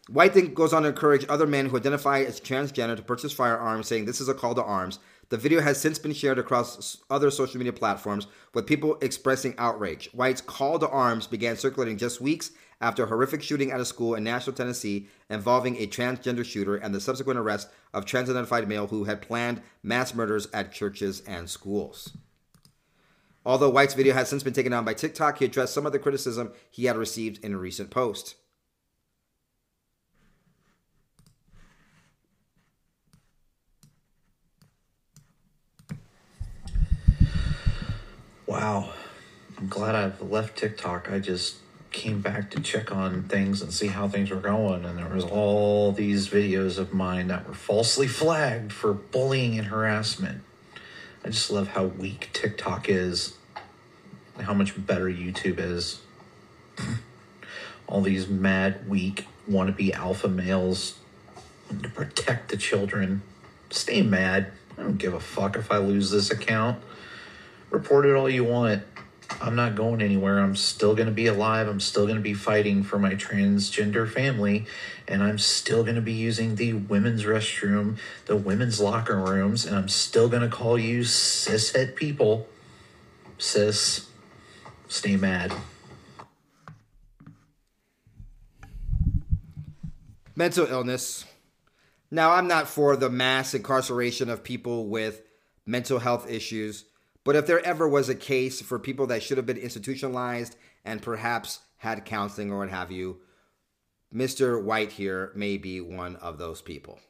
White 0.08 0.34
then 0.34 0.54
goes 0.54 0.72
on 0.72 0.82
to 0.82 0.88
encourage 0.88 1.26
other 1.28 1.46
men 1.46 1.66
who 1.66 1.76
identify 1.76 2.20
as 2.20 2.40
transgender 2.40 2.96
to 2.96 3.02
purchase 3.02 3.32
firearms, 3.32 3.88
saying 3.88 4.04
this 4.04 4.20
is 4.20 4.28
a 4.28 4.34
call 4.34 4.54
to 4.54 4.62
arms. 4.62 5.00
The 5.30 5.36
video 5.36 5.60
has 5.60 5.80
since 5.80 5.98
been 5.98 6.12
shared 6.12 6.38
across 6.38 6.98
other 7.10 7.32
social 7.32 7.58
media 7.58 7.72
platforms 7.72 8.28
with 8.54 8.66
people 8.66 8.98
expressing 9.02 9.56
outrage. 9.58 10.08
White's 10.12 10.40
call 10.40 10.78
to 10.78 10.88
arms 10.88 11.26
began 11.26 11.56
circulating 11.56 11.98
just 11.98 12.20
weeks 12.20 12.52
after 12.80 13.04
a 13.04 13.06
horrific 13.06 13.42
shooting 13.42 13.70
at 13.70 13.80
a 13.80 13.84
school 13.84 14.14
in 14.14 14.24
Nashville, 14.24 14.54
Tennessee, 14.54 15.08
involving 15.30 15.76
a 15.76 15.86
transgender 15.86 16.44
shooter 16.44 16.76
and 16.76 16.94
the 16.94 17.00
subsequent 17.00 17.38
arrest 17.38 17.68
of 17.94 18.04
trans 18.04 18.28
identified 18.28 18.68
male 18.68 18.88
who 18.88 19.04
had 19.04 19.22
planned 19.22 19.62
mass 19.82 20.14
murders 20.14 20.48
at 20.52 20.72
churches 20.72 21.22
and 21.26 21.48
schools. 21.48 22.16
Although 23.44 23.70
White's 23.70 23.94
video 23.94 24.12
has 24.12 24.28
since 24.28 24.42
been 24.42 24.52
taken 24.52 24.72
down 24.72 24.84
by 24.84 24.94
TikTok, 24.94 25.38
he 25.38 25.44
addressed 25.44 25.72
some 25.72 25.86
of 25.86 25.92
the 25.92 25.98
criticism 25.98 26.52
he 26.70 26.86
had 26.86 26.96
received 26.96 27.44
in 27.44 27.54
a 27.54 27.58
recent 27.58 27.90
post. 27.90 28.34
Wow. 38.46 38.92
I'm 39.58 39.68
glad 39.68 39.94
I've 39.94 40.20
left 40.20 40.58
TikTok. 40.58 41.10
I 41.10 41.18
just 41.18 41.56
came 41.96 42.20
back 42.20 42.50
to 42.50 42.60
check 42.60 42.92
on 42.92 43.22
things 43.22 43.62
and 43.62 43.72
see 43.72 43.86
how 43.86 44.06
things 44.06 44.28
were 44.28 44.36
going 44.36 44.84
and 44.84 44.98
there 44.98 45.08
was 45.08 45.24
all 45.24 45.92
these 45.92 46.28
videos 46.28 46.76
of 46.76 46.92
mine 46.92 47.28
that 47.28 47.48
were 47.48 47.54
falsely 47.54 48.06
flagged 48.06 48.70
for 48.70 48.92
bullying 48.92 49.58
and 49.58 49.68
harassment. 49.68 50.42
I 51.24 51.30
just 51.30 51.50
love 51.50 51.68
how 51.68 51.86
weak 51.86 52.28
tiktok 52.34 52.90
is 52.90 53.38
how 54.38 54.52
much 54.52 54.74
better 54.86 55.06
youtube 55.06 55.58
is. 55.58 56.02
All 57.86 58.02
these 58.02 58.28
mad 58.28 58.86
weak 58.86 59.26
wannabe 59.50 59.94
alpha 59.94 60.28
males 60.28 60.98
to 61.82 61.88
protect 61.88 62.50
the 62.50 62.58
children. 62.58 63.22
Stay 63.70 64.02
mad. 64.02 64.52
I 64.76 64.82
don't 64.82 64.98
give 64.98 65.14
a 65.14 65.20
fuck 65.20 65.56
if 65.56 65.72
i 65.72 65.78
lose 65.78 66.10
this 66.10 66.30
account. 66.30 66.82
Report 67.70 68.04
it 68.04 68.14
all 68.14 68.28
you 68.28 68.44
want 68.44 68.82
I'm 69.40 69.54
not 69.54 69.74
going 69.74 70.00
anywhere. 70.00 70.38
I'm 70.38 70.56
still 70.56 70.94
going 70.94 71.06
to 71.06 71.12
be 71.12 71.26
alive. 71.26 71.68
I'm 71.68 71.80
still 71.80 72.04
going 72.04 72.16
to 72.16 72.22
be 72.22 72.34
fighting 72.34 72.82
for 72.82 72.98
my 72.98 73.12
transgender 73.14 74.10
family. 74.10 74.66
And 75.06 75.22
I'm 75.22 75.38
still 75.38 75.82
going 75.82 75.96
to 75.96 76.00
be 76.00 76.12
using 76.12 76.56
the 76.56 76.72
women's 76.72 77.24
restroom, 77.24 77.98
the 78.26 78.36
women's 78.36 78.80
locker 78.80 79.16
rooms. 79.16 79.66
And 79.66 79.76
I'm 79.76 79.88
still 79.88 80.28
going 80.28 80.42
to 80.42 80.48
call 80.48 80.78
you 80.78 81.00
cishet 81.00 81.96
people. 81.96 82.48
Cis, 83.38 84.08
stay 84.88 85.16
mad. 85.16 85.52
Mental 90.34 90.66
illness. 90.66 91.24
Now, 92.10 92.32
I'm 92.32 92.46
not 92.46 92.68
for 92.68 92.96
the 92.96 93.10
mass 93.10 93.52
incarceration 93.54 94.30
of 94.30 94.44
people 94.44 94.86
with 94.86 95.22
mental 95.66 95.98
health 95.98 96.30
issues. 96.30 96.84
But 97.26 97.34
if 97.34 97.44
there 97.44 97.66
ever 97.66 97.88
was 97.88 98.08
a 98.08 98.14
case 98.14 98.62
for 98.62 98.78
people 98.78 99.08
that 99.08 99.20
should 99.20 99.36
have 99.36 99.46
been 99.46 99.56
institutionalized 99.56 100.54
and 100.84 101.02
perhaps 101.02 101.58
had 101.78 102.04
counseling 102.04 102.52
or 102.52 102.58
what 102.58 102.70
have 102.70 102.92
you, 102.92 103.18
Mr. 104.14 104.62
White 104.62 104.92
here 104.92 105.32
may 105.34 105.56
be 105.56 105.80
one 105.80 106.14
of 106.16 106.38
those 106.38 106.62
people. 106.62 107.00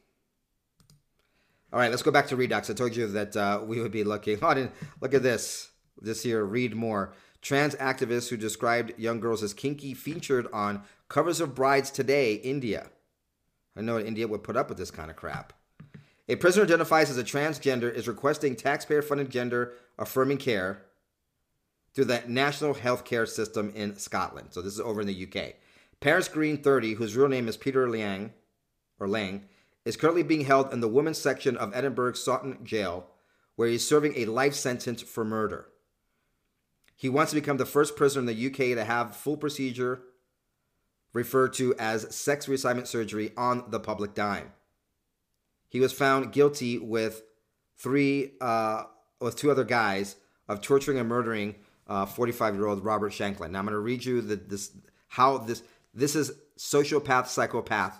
All 1.70 1.78
right, 1.78 1.90
let's 1.90 2.02
go 2.02 2.10
back 2.10 2.28
to 2.28 2.36
Reduxx. 2.36 2.70
I 2.70 2.72
told 2.72 2.96
you 2.96 3.06
that 3.08 3.36
uh, 3.36 3.60
we 3.62 3.78
would 3.78 3.92
be 3.92 4.04
looking. 4.04 4.38
Oh, 4.42 4.68
look 5.02 5.12
at 5.12 5.22
this. 5.22 5.70
This 6.00 6.22
here, 6.22 6.46
read 6.46 6.74
more. 6.74 7.12
Trans 7.42 7.74
activists 7.74 8.30
who 8.30 8.38
described 8.38 8.98
young 8.98 9.20
girls 9.20 9.42
as 9.42 9.52
kinky 9.52 9.92
featured 9.92 10.46
on 10.50 10.82
covers 11.10 11.42
of 11.42 11.54
Brides 11.54 11.90
Today, 11.90 12.36
India. 12.36 12.88
I 13.76 13.82
know 13.82 13.98
India 13.98 14.26
would 14.26 14.44
put 14.44 14.56
up 14.56 14.70
with 14.70 14.78
this 14.78 14.90
kind 14.90 15.10
of 15.10 15.16
crap. 15.16 15.52
A 16.28 16.36
prisoner 16.36 16.64
identifies 16.64 17.10
as 17.10 17.18
a 17.18 17.24
transgender 17.24 17.92
is 17.92 18.08
requesting 18.08 18.56
taxpayer 18.56 19.02
funded 19.02 19.30
gender 19.30 19.74
affirming 19.96 20.38
care 20.38 20.82
through 21.94 22.06
the 22.06 22.22
National 22.26 22.74
Healthcare 22.74 23.28
System 23.28 23.72
in 23.74 23.96
Scotland. 23.96 24.48
So 24.50 24.60
this 24.60 24.74
is 24.74 24.80
over 24.80 25.00
in 25.00 25.06
the 25.06 25.26
UK. 25.26 25.54
Paris 26.00 26.28
Green 26.28 26.58
30, 26.58 26.94
whose 26.94 27.16
real 27.16 27.28
name 27.28 27.48
is 27.48 27.56
Peter 27.56 27.88
Liang 27.88 28.32
or 28.98 29.08
Lang, 29.08 29.44
is 29.84 29.96
currently 29.96 30.24
being 30.24 30.44
held 30.44 30.72
in 30.72 30.80
the 30.80 30.88
women's 30.88 31.18
section 31.18 31.56
of 31.56 31.74
Edinburgh's 31.74 32.22
Saughton 32.24 32.64
Jail, 32.64 33.06
where 33.54 33.68
he's 33.68 33.86
serving 33.86 34.14
a 34.16 34.26
life 34.26 34.54
sentence 34.54 35.00
for 35.02 35.24
murder. 35.24 35.68
He 36.96 37.08
wants 37.08 37.30
to 37.30 37.40
become 37.40 37.56
the 37.56 37.64
first 37.64 37.94
prisoner 37.94 38.20
in 38.20 38.26
the 38.26 38.46
UK 38.46 38.76
to 38.76 38.84
have 38.84 39.16
full 39.16 39.36
procedure 39.36 40.02
referred 41.12 41.52
to 41.54 41.74
as 41.78 42.14
sex 42.14 42.46
reassignment 42.46 42.88
surgery 42.88 43.32
on 43.36 43.64
the 43.70 43.80
public 43.80 44.12
dime. 44.12 44.52
He 45.68 45.80
was 45.80 45.92
found 45.92 46.32
guilty 46.32 46.78
with 46.78 47.22
three, 47.76 48.32
uh, 48.40 48.84
with 49.20 49.36
two 49.36 49.50
other 49.50 49.64
guys 49.64 50.16
of 50.48 50.60
torturing 50.60 50.98
and 50.98 51.08
murdering 51.08 51.56
45 51.88 52.54
uh, 52.54 52.56
year 52.56 52.66
old 52.66 52.84
Robert 52.84 53.12
Shanklin. 53.12 53.52
Now 53.52 53.60
I'm 53.60 53.64
going 53.64 53.74
to 53.74 53.80
read 53.80 54.04
you 54.04 54.20
the, 54.20 54.36
this 54.36 54.72
how 55.08 55.38
this 55.38 55.62
this 55.94 56.14
is 56.14 56.32
sociopath 56.58 57.26
psychopath 57.28 57.98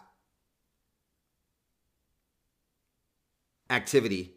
activity 3.70 4.34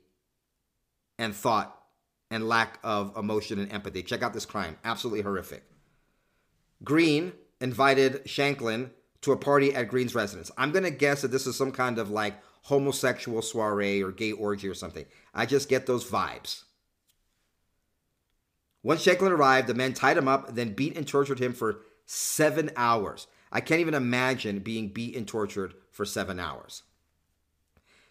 and 1.18 1.36
thought 1.36 1.76
and 2.32 2.48
lack 2.48 2.80
of 2.84 3.16
emotion 3.18 3.60
and 3.60 3.72
empathy. 3.72 4.04
Check 4.04 4.22
out 4.22 4.34
this 4.34 4.46
crime. 4.46 4.78
Absolutely 4.84 5.22
horrific. 5.22 5.64
Green 6.84 7.34
invited 7.60 8.30
Shanklin 8.30 8.92
to 9.22 9.32
a 9.32 9.38
party 9.38 9.74
at 9.76 9.90
Green's 9.90 10.16
residence. 10.16 10.52
I'm 10.58 10.72
going 10.72 10.84
to 10.84 10.92
guess 10.92 11.22
that 11.22 11.32
this 11.32 11.48
is 11.48 11.58
some 11.58 11.72
kind 11.72 11.98
of 11.98 12.10
like 12.10 12.36
homosexual 12.64 13.42
soiree 13.42 14.02
or 14.02 14.12
gay 14.12 14.32
orgy 14.32 14.68
or 14.68 14.74
something. 14.74 15.06
I 15.34 15.46
just 15.46 15.70
get 15.70 15.86
those 15.86 16.10
vibes. 16.10 16.64
Once 18.82 19.02
Shanklin 19.02 19.32
arrived, 19.32 19.68
the 19.68 19.74
men 19.74 19.94
tied 19.94 20.18
him 20.18 20.28
up, 20.28 20.56
then 20.56 20.74
beat 20.74 20.96
and 20.96 21.08
tortured 21.08 21.40
him 21.40 21.54
for 21.54 21.82
seven 22.06 22.72
hours. 22.76 23.28
I 23.52 23.62
can't 23.62 23.82
even 23.82 23.94
imagine 23.94 24.60
being 24.60 24.90
beat 24.90 25.16
and 25.16 25.28
tortured 25.28 25.74
for 25.92 26.06
seven 26.06 26.40
hours. 26.40 26.84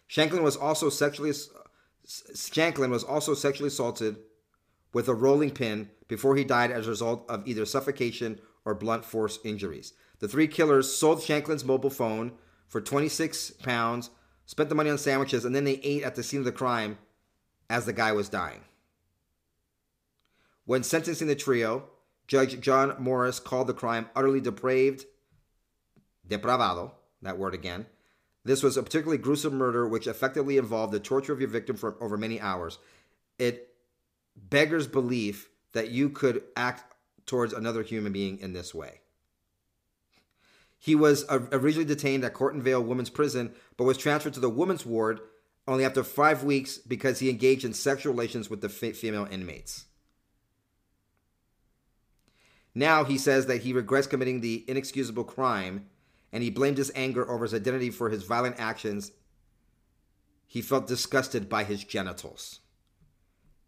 Shanklin 0.07 0.43
was 0.43 0.57
also 0.57 0.89
sexually 0.89 1.33
Shanklin 2.35 2.91
was 2.91 3.05
also 3.05 3.35
sexually 3.35 3.69
assaulted 3.69 4.17
with 4.95 5.09
a 5.09 5.15
rolling 5.15 5.51
pin 5.51 5.91
before 6.09 6.37
he 6.37 6.45
died 6.45 6.71
as 6.71 6.87
a 6.87 6.91
result 6.91 7.25
of 7.29 7.47
either 7.47 7.67
suffocation 7.67 8.41
or 8.65 8.75
blunt 8.75 9.05
force 9.05 9.39
injuries. 9.45 9.93
The 10.21 10.29
three 10.29 10.49
killers 10.49 10.95
sold 10.95 11.21
Shanklin's 11.21 11.65
mobile 11.65 11.91
phone 11.91 12.33
for 12.67 12.81
26 12.81 13.53
pounds, 13.63 14.11
spent 14.49 14.71
the 14.71 14.75
money 14.75 14.89
on 14.89 14.97
sandwiches, 14.97 15.45
and 15.45 15.55
then 15.55 15.65
they 15.65 15.79
ate 15.83 16.03
at 16.03 16.15
the 16.15 16.23
scene 16.23 16.39
of 16.39 16.47
the 16.47 16.51
crime 16.51 16.97
as 17.69 17.85
the 17.85 17.93
guy 17.93 18.13
was 18.13 18.31
dying. 18.31 18.63
When 20.65 20.83
sentencing 20.83 21.29
the 21.29 21.35
trio, 21.35 21.85
Judge 22.27 22.59
John 22.59 22.97
Morris 22.99 23.41
called 23.41 23.67
the 23.67 23.75
crime 23.75 24.09
utterly 24.17 24.41
depraved, 24.41 25.05
depravado, 26.27 26.93
that 27.21 27.39
word 27.39 27.53
again. 27.53 27.85
This 28.43 28.63
was 28.63 28.79
a 28.79 28.83
particularly 28.83 29.19
gruesome 29.19 29.59
murder 29.59 29.87
which 29.87 30.07
effectively 30.07 30.57
involved 30.57 30.95
the 30.95 31.01
torture 31.01 31.35
of 31.35 31.41
your 31.41 31.51
victim 31.51 31.77
for 31.77 32.03
over 32.03 32.17
many 32.17 32.41
hours. 32.41 32.79
It 33.39 33.75
beggars 34.35 34.87
belief 34.87 35.51
that 35.73 35.91
you 35.91 36.09
could 36.09 36.43
act 36.57 36.95
towards 37.27 37.53
another 37.53 37.83
human 37.83 38.13
being 38.13 38.39
in 38.39 38.55
this 38.55 38.75
way. 38.75 39.01
He 40.79 40.95
was 40.95 41.25
originally 41.29 41.85
detained 41.85 42.25
at 42.25 42.35
Cornton 42.35 42.63
Vale 42.63 42.83
Women's 42.83 43.11
Prison, 43.11 43.53
but 43.77 43.85
was 43.85 43.99
transferred 43.99 44.35
to 44.35 44.41
the 44.41 44.49
women's 44.49 44.87
ward 44.87 45.21
only 45.67 45.85
after 45.85 46.05
five 46.05 46.45
weeks 46.45 46.79
because 46.79 47.19
he 47.19 47.29
engaged 47.29 47.65
in 47.65 47.75
sexual 47.75 48.13
relations 48.13 48.49
with 48.49 48.61
the 48.61 48.69
female 48.69 49.27
inmates. 49.31 49.87
Now 52.75 53.05
he 53.05 53.19
says 53.19 53.47
that 53.47 53.63
he 53.63 53.73
regrets 53.73 54.07
committing 54.07 54.41
the 54.41 54.65
inexcusable 54.69 55.25
crime 55.25 55.87
and 56.33 56.43
he 56.43 56.51
blamed 56.51 56.79
his 56.79 56.93
anger 56.95 57.29
over 57.29 57.45
his 57.45 57.55
identity 57.55 57.91
for 57.91 58.09
his 58.09 58.23
violent 58.23 58.57
actions. 58.59 59.11
He 60.47 60.63
felt 60.63 60.87
disgusted 60.87 61.49
by 61.49 61.65
his 61.65 61.83
genitals. 61.83 62.61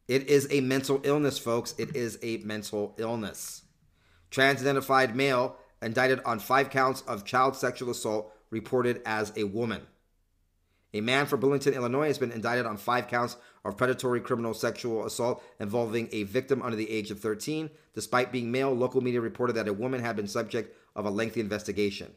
It 0.07 0.29
is 0.29 0.47
a 0.51 0.61
mental 0.61 1.01
illness, 1.05 1.39
folks. 1.39 1.75
It 1.77 1.97
is 1.97 2.19
a 2.23 2.39
mental 2.39 2.95
illness. 2.99 3.63
Trans 4.31 4.61
identified 4.61 5.17
male 5.17 5.57
indicted 5.83 6.21
on 6.25 6.39
five 6.39 6.71
counts 6.71 7.03
of 7.03 7.25
child 7.25 7.57
sexual 7.57 7.91
assault 7.91 8.33
reported 8.51 9.01
as 9.07 9.33
a 9.37 9.45
woman. 9.45 9.83
A 10.93 11.01
man 11.01 11.27
from 11.27 11.41
Bloomington, 11.41 11.75
Illinois 11.75 12.09
has 12.09 12.19
been 12.19 12.33
indicted 12.33 12.67
on 12.67 12.77
five 12.77 13.07
counts 13.07 13.37
of 13.65 13.77
predatory 13.77 14.21
criminal 14.21 14.55
sexual 14.55 15.07
assault 15.07 15.43
involving 15.61 16.09
a 16.11 16.25
victim 16.25 16.63
under 16.63 16.77
the 16.77 16.91
age 16.91 17.11
of 17.11 17.21
13. 17.21 17.71
Despite 17.95 18.33
being 18.33 18.51
male, 18.51 18.73
local 18.73 19.01
media 19.01 19.21
reported 19.21 19.53
that 19.55 19.69
a 19.69 19.73
woman 19.73 20.01
had 20.01 20.17
been 20.17 20.27
subject 20.27 20.77
of 20.97 21.07
a 21.07 21.11
lengthy 21.11 21.41
investigation. 21.41 22.13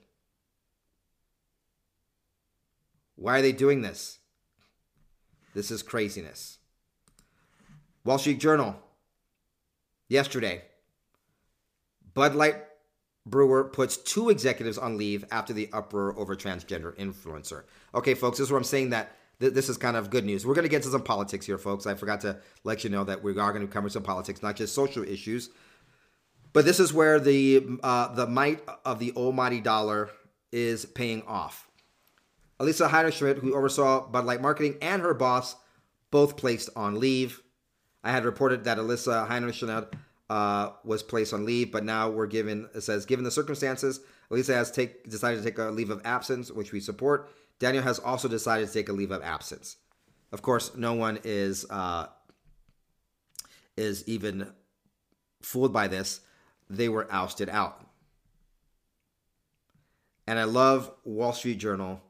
Why 3.16 3.40
are 3.40 3.42
they 3.44 3.52
doing 3.52 3.84
this? 3.84 4.20
This 5.54 5.70
is 5.70 5.84
craziness. 5.84 6.58
Wall 8.04 8.18
Street 8.18 8.40
Journal, 8.40 8.76
yesterday, 10.10 10.64
Bud 12.14 12.34
Light 12.36 12.56
Brewer 13.26 13.64
puts 13.64 13.96
two 13.98 14.30
executives 14.30 14.78
on 14.78 14.98
leave 14.98 15.24
after 15.32 15.54
the 15.54 15.70
uproar 15.72 16.18
over 16.18 16.36
transgender 16.36 16.96
influencer. 16.98 17.64
Okay, 17.96 18.14
folks, 18.14 18.38
this 18.38 18.48
is 18.48 18.52
where 18.52 18.58
I'm 18.58 18.66
saying 18.66 18.90
that 18.90 19.16
th- 19.40 19.54
this 19.54 19.70
is 19.70 19.78
kind 19.78 19.96
of 19.96 20.10
good 20.10 20.26
news. 20.26 20.46
We're 20.46 20.56
going 20.56 20.64
to 20.64 20.70
get 20.70 20.84
to 20.84 20.90
some 20.90 21.04
politics 21.04 21.46
here, 21.46 21.58
folks. 21.58 21.86
I 21.86 21.96
forgot 21.96 22.22
to 22.22 22.38
let 22.64 22.84
you 22.84 22.90
know 22.90 23.06
that 23.06 23.24
we 23.24 23.32
are 23.32 23.54
going 23.54 23.66
to 23.66 23.72
cover 23.72 23.90
some 23.90 24.04
politics, 24.04 24.42
not 24.42 24.58
just 24.58 24.76
social 24.76 25.04
issues. 25.04 25.50
But 26.52 26.66
this 26.66 26.80
is 26.80 26.94
where 26.94 27.20
the 27.20 27.80
uh, 27.82 28.14
the 28.14 28.28
might 28.28 28.62
of 28.86 29.00
the 29.00 29.12
almighty 29.14 29.60
dollar 29.60 30.12
is 30.52 30.86
paying 30.86 31.24
off. 31.24 31.68
Alissa 32.60 32.90
Heinerscheid, 32.90 33.40
who 33.40 33.56
oversaw 33.56 34.08
Bud 34.08 34.26
Light 34.26 34.42
marketing, 34.42 34.76
and 34.82 35.02
her 35.02 35.14
boss 35.14 35.56
both 36.12 36.38
placed 36.38 36.70
on 36.76 37.00
leave. 37.00 37.42
I 38.04 38.12
had 38.12 38.26
reported 38.26 38.66
that 38.66 38.78
Alissa 38.78 39.28
Heinerscheid 39.28 39.94
uh, 40.34 40.72
was 40.84 41.04
placed 41.04 41.32
on 41.32 41.46
leave, 41.46 41.72
but 41.72 41.84
now 41.84 42.10
we're 42.10 42.26
given, 42.26 42.68
it 42.74 42.82
says, 42.82 43.06
given 43.06 43.24
the 43.24 43.30
circumstances, 43.30 44.00
Alissa 44.32 44.56
has 44.56 44.72
take, 44.72 45.08
decided 45.08 45.38
to 45.38 45.44
take 45.44 45.60
a 45.60 45.66
leave 45.66 45.92
of 45.92 46.02
absence, 46.06 46.50
which 46.50 46.72
we 46.72 46.80
support. 46.80 47.32
Daniel 47.60 47.84
has 47.84 48.00
also 48.00 48.28
decided 48.28 48.68
to 48.68 48.74
take 48.74 48.90
a 48.90 48.94
leave 48.94 49.12
of 49.12 49.22
absence. 49.22 49.76
Of 50.32 50.42
course, 50.42 50.76
no 50.76 50.96
one 50.96 51.20
is 51.24 51.70
uh, 51.70 52.08
is 53.78 54.08
even 54.08 54.52
fooled 55.44 55.72
by 55.72 55.88
this. 55.88 56.22
They 56.68 56.90
were 56.90 57.08
ousted 57.12 57.48
out. 57.48 57.86
And 60.26 60.40
I 60.40 60.46
love 60.46 60.92
Wall 61.04 61.34
Street 61.34 61.60
Journal. 61.60 62.02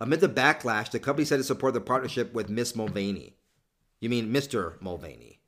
Amid 0.00 0.18
the 0.18 0.28
backlash, 0.28 0.90
the 0.90 0.98
company 0.98 1.24
said 1.24 1.36
to 1.36 1.44
support 1.44 1.74
the 1.74 1.80
partnership 1.80 2.34
with 2.34 2.48
Miss 2.48 2.74
Mulvaney. 2.74 3.36
You 4.00 4.08
mean 4.08 4.32
Mr. 4.32 4.80
Mulvaney? 4.82 5.39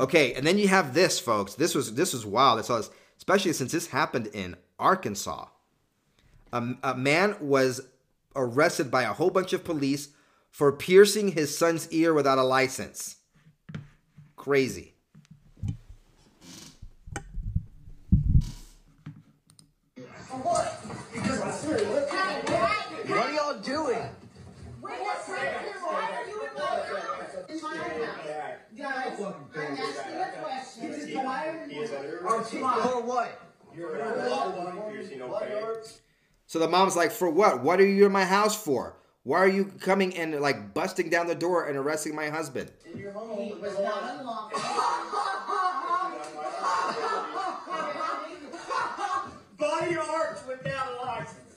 Okay, 0.00 0.32
and 0.32 0.46
then 0.46 0.56
you 0.56 0.66
have 0.68 0.94
this, 0.94 1.20
folks. 1.20 1.54
This 1.54 1.74
was 1.74 1.94
this 1.94 2.14
was 2.14 2.24
wild. 2.24 2.58
It's 2.58 2.70
especially 3.18 3.52
since 3.52 3.70
this 3.70 3.88
happened 3.88 4.28
in 4.28 4.56
Arkansas. 4.78 5.44
A, 6.54 6.74
a 6.82 6.94
man 6.94 7.36
was 7.38 7.82
arrested 8.34 8.90
by 8.90 9.02
a 9.02 9.12
whole 9.12 9.28
bunch 9.28 9.52
of 9.52 9.62
police 9.62 10.08
for 10.50 10.72
piercing 10.72 11.32
his 11.32 11.56
son's 11.56 11.86
ear 11.92 12.14
without 12.14 12.38
a 12.38 12.42
license. 12.42 13.16
Crazy. 14.36 14.94
What? 20.30 20.66
What 23.06 23.18
are 23.18 23.32
y'all 23.32 23.60
doing? 23.60 24.08
Guys, 28.80 29.20
I'm 29.20 29.34
asking 30.50 30.94
a 30.94 30.99
So 36.46 36.58
the 36.58 36.68
mom's 36.68 36.96
like, 36.96 37.12
"For 37.12 37.30
what? 37.30 37.62
What 37.62 37.80
are 37.80 37.86
you 37.86 38.06
in 38.06 38.12
my 38.12 38.24
house 38.24 38.60
for? 38.60 38.96
Why 39.22 39.38
are 39.38 39.48
you 39.48 39.66
coming 39.66 40.16
and 40.16 40.40
like 40.40 40.74
busting 40.74 41.10
down 41.10 41.26
the 41.26 41.34
door 41.34 41.68
and 41.68 41.76
arresting 41.76 42.14
my 42.14 42.28
husband?" 42.28 42.72
Body 49.56 49.96
arts 49.96 50.42
without 50.48 50.92
a 50.92 51.04
license. 51.04 51.56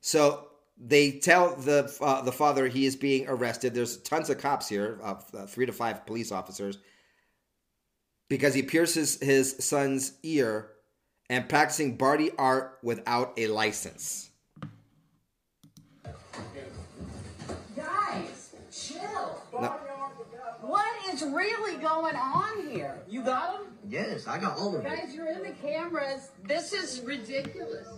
So 0.00 0.48
they 0.76 1.12
tell 1.12 1.56
the 1.56 1.94
uh, 2.00 2.22
the 2.22 2.32
father 2.32 2.66
he 2.68 2.86
is 2.86 2.96
being 2.96 3.28
arrested. 3.28 3.74
There's 3.74 3.96
tons 3.98 4.30
of 4.30 4.38
cops 4.38 4.68
here, 4.68 4.98
uh, 5.02 5.14
three 5.46 5.66
to 5.66 5.72
five 5.72 6.06
police 6.06 6.32
officers, 6.32 6.78
because 8.28 8.54
he 8.54 8.62
pierces 8.62 9.18
his 9.20 9.56
son's 9.60 10.12
ear 10.22 10.70
and 11.30 11.48
practicing 11.48 11.96
body 11.96 12.30
art 12.38 12.78
without 12.82 13.32
a 13.36 13.46
license. 13.48 14.30
Guys, 17.76 18.54
chill. 18.72 19.42
No, 19.60 19.68
What 20.60 20.86
is 21.12 21.22
really 21.22 21.76
going 21.76 22.16
on 22.16 22.68
here? 22.68 22.98
You 23.08 23.22
got 23.22 23.56
him? 23.56 23.66
Yes, 23.88 24.26
I 24.26 24.38
got 24.38 24.58
all 24.58 24.76
of 24.76 24.84
it. 24.84 24.88
Guys, 24.88 25.14
you're 25.14 25.28
in 25.30 25.42
the 25.42 25.52
cameras. 25.62 26.30
This 26.44 26.72
is 26.72 27.00
ridiculous. 27.00 27.88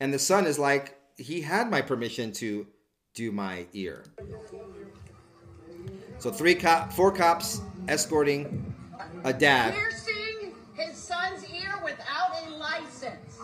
and 0.00 0.12
the 0.12 0.18
son 0.18 0.46
is 0.46 0.58
like, 0.58 0.96
he 1.16 1.40
had 1.40 1.70
my 1.70 1.80
permission 1.80 2.30
to 2.32 2.66
do 3.14 3.32
my 3.32 3.66
ear. 3.72 4.04
So 6.18 6.30
three 6.30 6.54
cop, 6.54 6.92
four 6.92 7.10
cops 7.10 7.60
escorting 7.88 8.74
a 9.24 9.32
dad. 9.32 9.74
Piercing 9.74 10.54
his 10.74 10.96
son's 10.96 11.44
ear 11.50 11.74
without 11.84 12.32
a 12.46 12.50
license. 12.56 13.38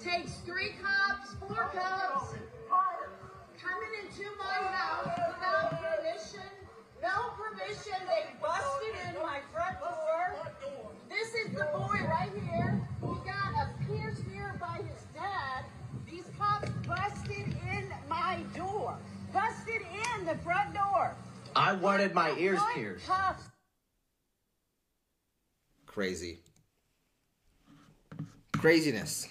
Takes 0.00 0.34
three 0.46 0.74
cops, 0.82 1.34
four 1.40 1.70
cops, 1.74 2.34
coming 3.60 3.90
into 4.02 4.30
my 4.38 4.66
house 4.68 5.08
without 5.16 5.82
permission. 5.82 6.48
No 7.02 7.30
permission. 7.36 7.98
They 8.06 8.26
busted 8.40 8.94
in 9.08 9.22
my 9.22 9.38
front 9.52 9.78
door. 9.80 10.46
This 11.08 11.34
is 11.34 11.52
the 11.52 11.68
boy 11.72 12.00
right 12.08 12.30
here. 12.32 12.80
He 13.00 13.14
got 13.24 13.54
a 13.54 13.70
pierced 13.86 14.22
ear 14.34 14.56
by 14.60 14.76
his 14.76 15.02
dad. 15.14 15.64
These 16.08 16.24
cops 16.38 16.70
busted 16.86 17.56
in 17.70 17.92
my 18.08 18.38
door. 18.56 18.96
Busted 19.32 19.82
in 19.82 20.26
the 20.26 20.36
front 20.36 20.74
door. 20.74 21.14
I 21.56 21.72
wanted 21.72 22.14
wanted 22.14 22.14
my 22.14 22.34
ears 22.38 22.60
pierced. 22.74 23.06
Crazy. 25.98 26.38
Craziness. 28.56 29.26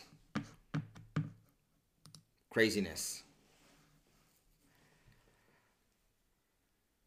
Craziness. 2.50 3.24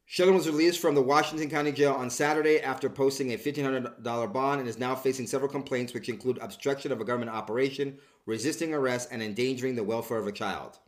Sheldon 0.07 0.35
was 0.35 0.46
released 0.49 0.81
from 0.81 0.94
the 0.94 1.03
Washington 1.03 1.51
County 1.51 1.73
Jail 1.73 1.92
on 1.92 2.09
Saturday 2.09 2.61
after 2.61 2.88
posting 2.88 3.35
a 3.35 3.37
$1,500 3.37 4.33
bond 4.33 4.61
and 4.61 4.68
is 4.70 4.79
now 4.79 4.94
facing 4.94 5.27
several 5.27 5.51
complaints, 5.51 5.92
which 5.92 6.09
include 6.09 6.38
obstruction 6.38 6.90
of 6.90 7.03
a 7.03 7.05
government 7.05 7.31
operation, 7.31 7.99
resisting 8.25 8.73
arrest, 8.73 9.11
and 9.12 9.23
endangering 9.23 9.77
the 9.77 9.85
welfare 9.85 10.16
of 10.16 10.27
a 10.27 10.33
child. 10.33 10.79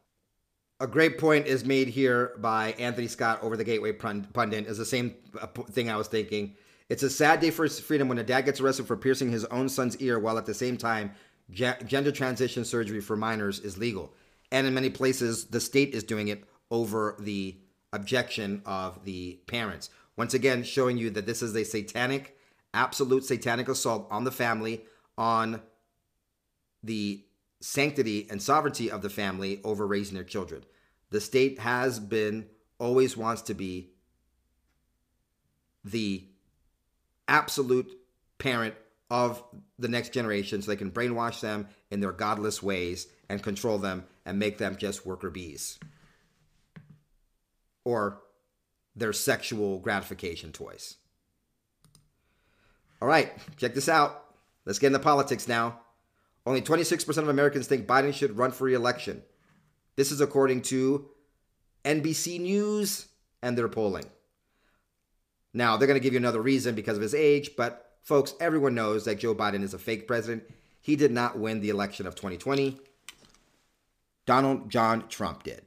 A 0.80 0.86
great 0.86 1.18
point 1.18 1.46
is 1.46 1.66
made 1.66 1.88
here 1.88 2.32
by 2.38 2.72
Anthony 2.78 3.06
Scott 3.06 3.42
over 3.42 3.58
the 3.58 3.64
Gateway 3.64 3.92
Pundit. 3.92 4.66
Is 4.66 4.78
the 4.78 4.86
same 4.86 5.14
uh, 5.38 5.46
thing 5.46 5.90
I 5.90 5.96
was 5.96 6.08
thinking. 6.08 6.56
It's 6.92 7.02
a 7.02 7.08
sad 7.08 7.40
day 7.40 7.50
for 7.50 7.66
freedom 7.68 8.08
when 8.08 8.18
a 8.18 8.22
dad 8.22 8.42
gets 8.42 8.60
arrested 8.60 8.86
for 8.86 8.98
piercing 8.98 9.32
his 9.32 9.46
own 9.46 9.70
son's 9.70 9.96
ear 9.96 10.18
while 10.18 10.36
at 10.36 10.44
the 10.44 10.52
same 10.52 10.76
time 10.76 11.14
gender 11.50 12.12
transition 12.12 12.66
surgery 12.66 13.00
for 13.00 13.16
minors 13.16 13.60
is 13.60 13.78
legal. 13.78 14.12
And 14.50 14.66
in 14.66 14.74
many 14.74 14.90
places, 14.90 15.46
the 15.46 15.58
state 15.58 15.94
is 15.94 16.04
doing 16.04 16.28
it 16.28 16.44
over 16.70 17.16
the 17.18 17.56
objection 17.94 18.60
of 18.66 19.06
the 19.06 19.40
parents. 19.46 19.88
Once 20.18 20.34
again, 20.34 20.64
showing 20.64 20.98
you 20.98 21.08
that 21.08 21.24
this 21.24 21.40
is 21.40 21.56
a 21.56 21.64
satanic, 21.64 22.36
absolute 22.74 23.24
satanic 23.24 23.70
assault 23.70 24.06
on 24.10 24.24
the 24.24 24.30
family, 24.30 24.82
on 25.16 25.62
the 26.82 27.24
sanctity 27.62 28.26
and 28.28 28.42
sovereignty 28.42 28.90
of 28.90 29.00
the 29.00 29.08
family 29.08 29.62
over 29.64 29.86
raising 29.86 30.14
their 30.14 30.24
children. 30.24 30.62
The 31.08 31.22
state 31.22 31.58
has 31.60 31.98
been, 31.98 32.50
always 32.78 33.16
wants 33.16 33.40
to 33.42 33.54
be 33.54 33.92
the 35.84 36.26
absolute 37.28 37.90
parent 38.38 38.74
of 39.10 39.42
the 39.78 39.88
next 39.88 40.12
generation 40.12 40.62
so 40.62 40.70
they 40.70 40.76
can 40.76 40.90
brainwash 40.90 41.40
them 41.40 41.68
in 41.90 42.00
their 42.00 42.12
godless 42.12 42.62
ways 42.62 43.06
and 43.28 43.42
control 43.42 43.78
them 43.78 44.04
and 44.24 44.38
make 44.38 44.58
them 44.58 44.76
just 44.76 45.04
worker 45.04 45.30
bees 45.30 45.78
or 47.84 48.20
their 48.94 49.12
sexual 49.12 49.78
gratification 49.78 50.52
toys. 50.52 50.96
All 53.00 53.08
right, 53.08 53.32
check 53.56 53.74
this 53.74 53.88
out. 53.88 54.24
Let's 54.64 54.78
get 54.78 54.88
into 54.88 54.98
politics 55.00 55.48
now. 55.48 55.80
Only 56.46 56.62
26% 56.62 57.18
of 57.18 57.28
Americans 57.28 57.66
think 57.66 57.86
Biden 57.86 58.14
should 58.14 58.36
run 58.36 58.52
for 58.52 58.64
re-election. 58.64 59.22
This 59.96 60.12
is 60.12 60.20
according 60.20 60.62
to 60.62 61.08
NBC 61.84 62.40
News 62.40 63.08
and 63.42 63.58
their 63.58 63.68
polling. 63.68 64.06
Now, 65.54 65.76
they're 65.76 65.88
going 65.88 65.98
to 65.98 66.02
give 66.02 66.14
you 66.14 66.18
another 66.18 66.40
reason 66.40 66.74
because 66.74 66.96
of 66.96 67.02
his 67.02 67.14
age, 67.14 67.50
but 67.56 67.92
folks, 68.02 68.34
everyone 68.40 68.74
knows 68.74 69.04
that 69.04 69.18
Joe 69.18 69.34
Biden 69.34 69.62
is 69.62 69.74
a 69.74 69.78
fake 69.78 70.06
president. 70.06 70.44
He 70.80 70.96
did 70.96 71.12
not 71.12 71.38
win 71.38 71.60
the 71.60 71.70
election 71.70 72.06
of 72.06 72.14
2020. 72.14 72.80
Donald 74.24 74.70
John 74.70 75.08
Trump 75.08 75.42
did 75.42 75.62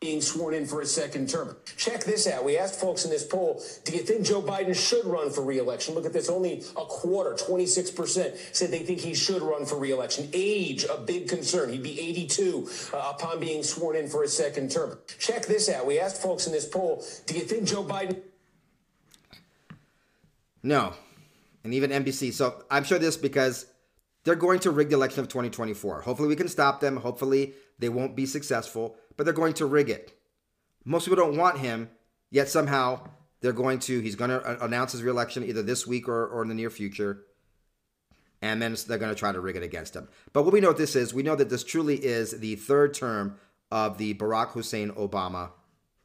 being 0.00 0.20
sworn 0.20 0.54
in 0.54 0.64
for 0.64 0.80
a 0.80 0.86
second 0.86 1.28
term. 1.28 1.56
Check 1.76 2.04
this 2.04 2.28
out. 2.28 2.44
We 2.44 2.56
asked 2.56 2.78
folks 2.78 3.04
in 3.04 3.10
this 3.10 3.24
poll, 3.24 3.62
do 3.84 3.92
you 3.92 4.02
think 4.02 4.24
Joe 4.24 4.40
Biden 4.40 4.74
should 4.74 5.04
run 5.04 5.30
for 5.30 5.42
reelection? 5.42 5.94
Look 5.94 6.06
at 6.06 6.12
this. 6.12 6.28
Only 6.28 6.62
a 6.76 6.84
quarter, 6.84 7.34
26%, 7.34 8.54
said 8.54 8.70
they 8.70 8.80
think 8.80 9.00
he 9.00 9.14
should 9.14 9.42
run 9.42 9.66
for 9.66 9.76
reelection. 9.76 10.28
Age, 10.32 10.84
a 10.84 10.98
big 10.98 11.28
concern. 11.28 11.70
He'd 11.70 11.82
be 11.82 11.98
82 12.00 12.68
uh, 12.92 13.12
upon 13.16 13.40
being 13.40 13.64
sworn 13.64 13.96
in 13.96 14.08
for 14.08 14.22
a 14.22 14.28
second 14.28 14.70
term. 14.70 14.98
Check 15.18 15.46
this 15.46 15.68
out. 15.68 15.84
We 15.84 15.98
asked 15.98 16.22
folks 16.22 16.46
in 16.46 16.52
this 16.52 16.66
poll, 16.66 17.04
do 17.26 17.34
you 17.34 17.40
think 17.40 17.64
Joe 17.64 17.82
Biden. 17.82 18.20
No. 20.62 20.94
And 21.64 21.74
even 21.74 21.90
NBC. 21.90 22.32
So 22.32 22.62
I'm 22.70 22.84
sure 22.84 23.00
this 23.00 23.16
because 23.16 23.66
they're 24.22 24.36
going 24.36 24.60
to 24.60 24.70
rig 24.70 24.90
the 24.90 24.94
election 24.94 25.20
of 25.20 25.28
2024. 25.28 26.02
Hopefully 26.02 26.28
we 26.28 26.36
can 26.36 26.48
stop 26.48 26.80
them. 26.80 26.96
Hopefully 26.96 27.54
they 27.78 27.88
won't 27.88 28.14
be 28.14 28.26
successful 28.26 28.96
but 29.18 29.24
they're 29.24 29.34
going 29.34 29.52
to 29.54 29.66
rig 29.66 29.90
it. 29.90 30.16
Most 30.86 31.04
people 31.04 31.22
don't 31.22 31.36
want 31.36 31.58
him, 31.58 31.90
yet 32.30 32.48
somehow 32.48 33.00
they're 33.40 33.52
going 33.52 33.80
to, 33.80 34.00
he's 34.00 34.14
going 34.14 34.30
to 34.30 34.64
announce 34.64 34.92
his 34.92 35.02
reelection 35.02 35.44
either 35.44 35.62
this 35.62 35.86
week 35.86 36.08
or, 36.08 36.26
or 36.26 36.40
in 36.40 36.48
the 36.48 36.54
near 36.54 36.70
future. 36.70 37.24
And 38.40 38.62
then 38.62 38.76
they're 38.86 38.96
going 38.96 39.12
to 39.12 39.18
try 39.18 39.32
to 39.32 39.40
rig 39.40 39.56
it 39.56 39.64
against 39.64 39.94
him. 39.94 40.08
But 40.32 40.44
what 40.44 40.52
we 40.52 40.60
know 40.60 40.68
what 40.68 40.78
this 40.78 40.94
is, 40.94 41.12
we 41.12 41.24
know 41.24 41.34
that 41.34 41.50
this 41.50 41.64
truly 41.64 41.96
is 41.96 42.30
the 42.38 42.54
third 42.54 42.94
term 42.94 43.36
of 43.72 43.98
the 43.98 44.14
Barack 44.14 44.50
Hussein 44.50 44.92
Obama 44.92 45.50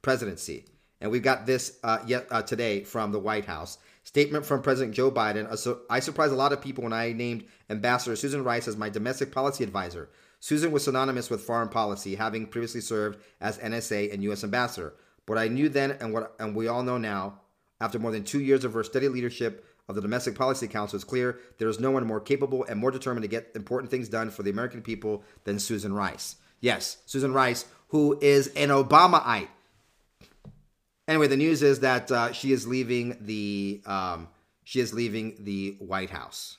presidency. 0.01 0.65
And 0.99 1.11
we've 1.11 1.21
got 1.21 1.45
this 1.45 1.77
uh, 1.83 1.99
yet 2.07 2.25
uh, 2.31 2.41
today 2.41 2.83
from 2.83 3.11
the 3.11 3.19
White 3.19 3.45
House. 3.45 3.77
Statement 4.05 4.45
from 4.45 4.61
President 4.61 4.95
Joe 4.95 5.11
Biden. 5.11 5.47
I 5.89 5.99
surprised 5.99 6.33
a 6.33 6.35
lot 6.35 6.51
of 6.51 6.61
people 6.61 6.83
when 6.83 6.91
I 6.91 7.13
named 7.13 7.45
Ambassador 7.69 8.17
Susan 8.17 8.43
Rice 8.43 8.67
as 8.67 8.75
my 8.75 8.89
domestic 8.89 9.31
policy 9.31 9.63
advisor. 9.63 10.09
Susan 10.43 10.73
was 10.73 10.83
synonymous 10.83 11.29
with 11.29 11.39
foreign 11.39 11.69
policy, 11.69 12.15
having 12.15 12.45
previously 12.45 12.81
served 12.81 13.17
as 13.39 13.57
NSA 13.59 14.13
and 14.13 14.21
U.S. 14.23 14.43
ambassador. 14.43 14.93
But 15.25 15.37
I 15.37 15.47
knew 15.47 15.69
then, 15.69 15.91
and 15.91 16.11
what 16.11 16.35
and 16.37 16.53
we 16.53 16.67
all 16.67 16.83
know 16.83 16.97
now, 16.97 17.39
after 17.79 17.97
more 17.97 18.11
than 18.11 18.25
two 18.25 18.41
years 18.41 18.65
of 18.65 18.73
her 18.73 18.83
steady 18.83 19.07
leadership 19.07 19.65
of 19.87 19.95
the 19.95 20.01
Domestic 20.01 20.35
Policy 20.35 20.67
Council, 20.67 20.97
is 20.97 21.05
clear 21.05 21.39
there 21.59 21.69
is 21.69 21.79
no 21.79 21.91
one 21.91 22.05
more 22.05 22.19
capable 22.19 22.65
and 22.65 22.77
more 22.77 22.91
determined 22.91 23.23
to 23.23 23.29
get 23.29 23.51
important 23.55 23.89
things 23.89 24.09
done 24.09 24.29
for 24.29 24.43
the 24.43 24.49
American 24.49 24.81
people 24.81 25.23
than 25.45 25.59
Susan 25.59 25.93
Rice. 25.93 26.35
Yes, 26.59 26.97
Susan 27.05 27.31
Rice, 27.31 27.63
who 27.87 28.19
is 28.19 28.47
an 28.47 28.67
Obamaite. 28.67 29.47
Anyway, 31.07 31.27
the 31.27 31.37
news 31.37 31.63
is 31.63 31.79
that 31.79 32.11
uh, 32.11 32.33
she 32.33 32.51
is 32.51 32.67
leaving 32.67 33.15
the 33.21 33.81
um, 33.85 34.27
she 34.65 34.81
is 34.81 34.93
leaving 34.93 35.37
the 35.39 35.77
White 35.79 36.09
House. 36.09 36.57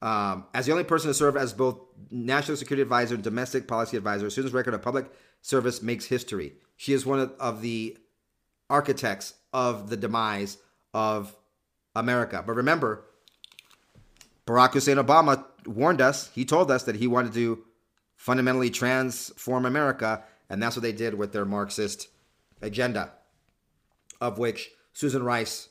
Um, 0.00 0.46
as 0.54 0.66
the 0.66 0.72
only 0.72 0.84
person 0.84 1.08
to 1.08 1.14
serve 1.14 1.36
as 1.36 1.52
both 1.52 1.80
national 2.10 2.56
security 2.56 2.82
advisor 2.82 3.14
and 3.14 3.24
domestic 3.24 3.66
policy 3.66 3.96
advisor, 3.96 4.30
Susan's 4.30 4.54
record 4.54 4.74
of 4.74 4.82
public 4.82 5.10
service 5.42 5.82
makes 5.82 6.04
history. 6.04 6.52
She 6.76 6.92
is 6.92 7.04
one 7.04 7.18
of, 7.18 7.32
of 7.40 7.62
the 7.62 7.98
architects 8.70 9.34
of 9.52 9.90
the 9.90 9.96
demise 9.96 10.58
of 10.94 11.34
America. 11.96 12.44
But 12.46 12.54
remember, 12.54 13.04
Barack 14.46 14.74
Hussein 14.74 14.96
Obama 14.96 15.44
warned 15.66 16.00
us, 16.00 16.30
he 16.34 16.44
told 16.44 16.70
us 16.70 16.84
that 16.84 16.96
he 16.96 17.06
wanted 17.06 17.32
to 17.34 17.64
fundamentally 18.16 18.70
transform 18.70 19.66
America, 19.66 20.22
and 20.48 20.62
that's 20.62 20.76
what 20.76 20.82
they 20.82 20.92
did 20.92 21.14
with 21.14 21.32
their 21.32 21.44
Marxist 21.44 22.08
agenda, 22.62 23.12
of 24.20 24.38
which 24.38 24.70
Susan 24.92 25.22
Rice 25.22 25.68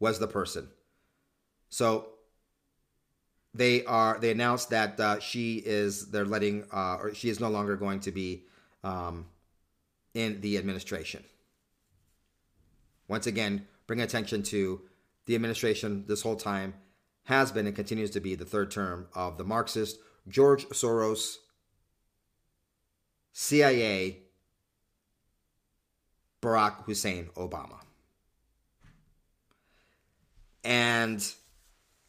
was 0.00 0.18
the 0.18 0.26
person. 0.26 0.68
So 1.68 2.08
they 3.56 3.84
are 3.84 4.18
they 4.20 4.30
announced 4.30 4.70
that 4.70 5.00
uh, 5.00 5.18
she 5.20 5.56
is 5.56 6.10
they're 6.10 6.24
letting 6.24 6.64
uh, 6.72 6.98
or 7.00 7.14
she 7.14 7.28
is 7.28 7.40
no 7.40 7.48
longer 7.48 7.76
going 7.76 8.00
to 8.00 8.12
be 8.12 8.44
um, 8.84 9.26
in 10.14 10.40
the 10.40 10.58
administration. 10.58 11.24
Once 13.08 13.26
again, 13.26 13.66
bring 13.86 14.00
attention 14.00 14.42
to 14.42 14.82
the 15.26 15.34
administration 15.34 16.04
this 16.06 16.22
whole 16.22 16.36
time 16.36 16.74
has 17.24 17.50
been 17.50 17.66
and 17.66 17.74
continues 17.74 18.10
to 18.10 18.20
be 18.20 18.34
the 18.34 18.44
third 18.44 18.70
term 18.70 19.08
of 19.14 19.38
the 19.38 19.44
Marxist 19.44 19.98
George 20.28 20.66
Soros, 20.68 21.36
CIA, 23.32 24.18
Barack 26.42 26.84
Hussein 26.84 27.30
Obama. 27.36 27.80
And 30.62 31.24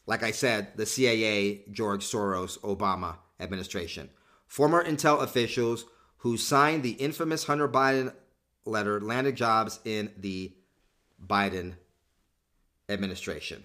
like 0.08 0.22
I 0.22 0.30
said, 0.30 0.68
the 0.74 0.86
CIA, 0.86 1.64
George 1.70 2.02
Soros, 2.02 2.58
Obama 2.60 3.18
administration. 3.38 4.08
Former 4.46 4.82
Intel 4.82 5.22
officials 5.22 5.84
who 6.18 6.38
signed 6.38 6.82
the 6.82 6.92
infamous 6.92 7.44
Hunter 7.44 7.68
Biden 7.68 8.14
letter 8.64 9.02
landed 9.02 9.36
jobs 9.36 9.80
in 9.84 10.10
the 10.16 10.54
Biden 11.24 11.74
administration. 12.88 13.64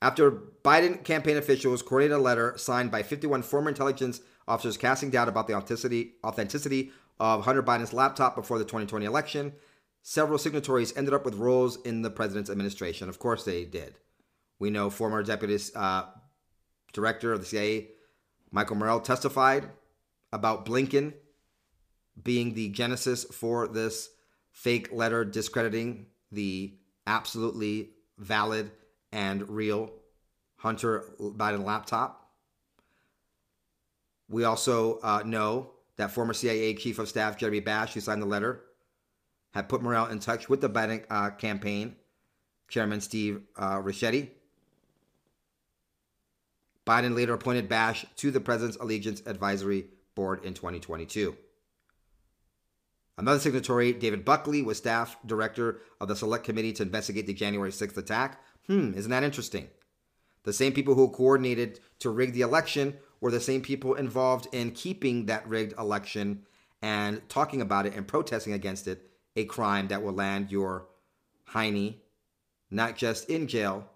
After 0.00 0.30
Biden 0.30 1.02
campaign 1.02 1.38
officials 1.38 1.82
coordinated 1.82 2.18
a 2.18 2.22
letter 2.22 2.54
signed 2.56 2.92
by 2.92 3.02
51 3.02 3.42
former 3.42 3.70
intelligence 3.70 4.20
officers 4.46 4.76
casting 4.76 5.10
doubt 5.10 5.28
about 5.28 5.48
the 5.48 5.54
authenticity, 5.54 6.12
authenticity 6.22 6.92
of 7.18 7.44
Hunter 7.44 7.64
Biden's 7.64 7.92
laptop 7.92 8.36
before 8.36 8.58
the 8.58 8.64
2020 8.64 9.04
election, 9.04 9.54
several 10.02 10.38
signatories 10.38 10.96
ended 10.96 11.14
up 11.14 11.24
with 11.24 11.34
roles 11.34 11.82
in 11.82 12.02
the 12.02 12.10
president's 12.10 12.50
administration. 12.50 13.08
Of 13.08 13.18
course, 13.18 13.44
they 13.44 13.64
did. 13.64 13.96
We 14.58 14.70
know 14.70 14.90
former 14.90 15.22
deputy 15.22 15.58
uh, 15.74 16.04
director 16.92 17.32
of 17.32 17.40
the 17.40 17.46
CIA, 17.46 17.88
Michael 18.50 18.76
Morell, 18.76 19.00
testified 19.00 19.68
about 20.32 20.64
Blinken 20.64 21.14
being 22.22 22.54
the 22.54 22.68
genesis 22.68 23.24
for 23.24 23.68
this 23.68 24.08
fake 24.52 24.92
letter 24.92 25.24
discrediting 25.24 26.06
the 26.30 26.74
absolutely 27.06 27.90
valid 28.18 28.70
and 29.12 29.48
real 29.48 29.90
Hunter 30.56 31.04
Biden 31.20 31.64
laptop. 31.64 32.30
We 34.28 34.44
also 34.44 34.98
uh, 35.00 35.22
know 35.24 35.72
that 35.96 36.10
former 36.10 36.32
CIA 36.32 36.74
Chief 36.74 36.98
of 36.98 37.08
Staff 37.08 37.36
Jeremy 37.36 37.60
Bash, 37.60 37.94
who 37.94 38.00
signed 38.00 38.22
the 38.22 38.26
letter, 38.26 38.62
had 39.52 39.68
put 39.68 39.82
Morell 39.82 40.06
in 40.06 40.18
touch 40.18 40.48
with 40.48 40.60
the 40.60 40.70
Biden 40.70 41.04
uh, 41.10 41.30
campaign, 41.30 41.96
Chairman 42.68 43.00
Steve 43.00 43.42
uh, 43.56 43.78
Ricchetti. 43.78 44.30
Biden 46.86 47.14
later 47.14 47.34
appointed 47.34 47.68
Bash 47.68 48.04
to 48.16 48.30
the 48.30 48.40
President's 48.40 48.76
Intelligence 48.76 49.22
Advisory 49.26 49.86
Board 50.14 50.44
in 50.44 50.54
2022. 50.54 51.36
Another 53.16 53.38
signatory, 53.38 53.92
David 53.92 54.24
Buckley, 54.24 54.60
was 54.60 54.78
staff 54.78 55.16
director 55.24 55.80
of 56.00 56.08
the 56.08 56.16
Select 56.16 56.44
Committee 56.44 56.72
to 56.74 56.82
investigate 56.82 57.26
the 57.26 57.32
January 57.32 57.70
6th 57.70 57.96
attack. 57.96 58.42
Hmm, 58.66 58.92
isn't 58.94 59.10
that 59.10 59.22
interesting? 59.22 59.68
The 60.42 60.52
same 60.52 60.72
people 60.72 60.94
who 60.94 61.08
coordinated 61.08 61.80
to 62.00 62.10
rig 62.10 62.32
the 62.32 62.42
election 62.42 62.96
were 63.20 63.30
the 63.30 63.40
same 63.40 63.62
people 63.62 63.94
involved 63.94 64.48
in 64.52 64.72
keeping 64.72 65.26
that 65.26 65.48
rigged 65.48 65.78
election 65.78 66.42
and 66.82 67.26
talking 67.30 67.62
about 67.62 67.86
it 67.86 67.94
and 67.94 68.06
protesting 68.06 68.52
against 68.52 68.86
it, 68.88 69.10
a 69.36 69.44
crime 69.44 69.88
that 69.88 70.02
will 70.02 70.12
land 70.12 70.50
your 70.50 70.86
Heine 71.46 71.94
not 72.70 72.96
just 72.96 73.30
in 73.30 73.46
jail, 73.46 73.88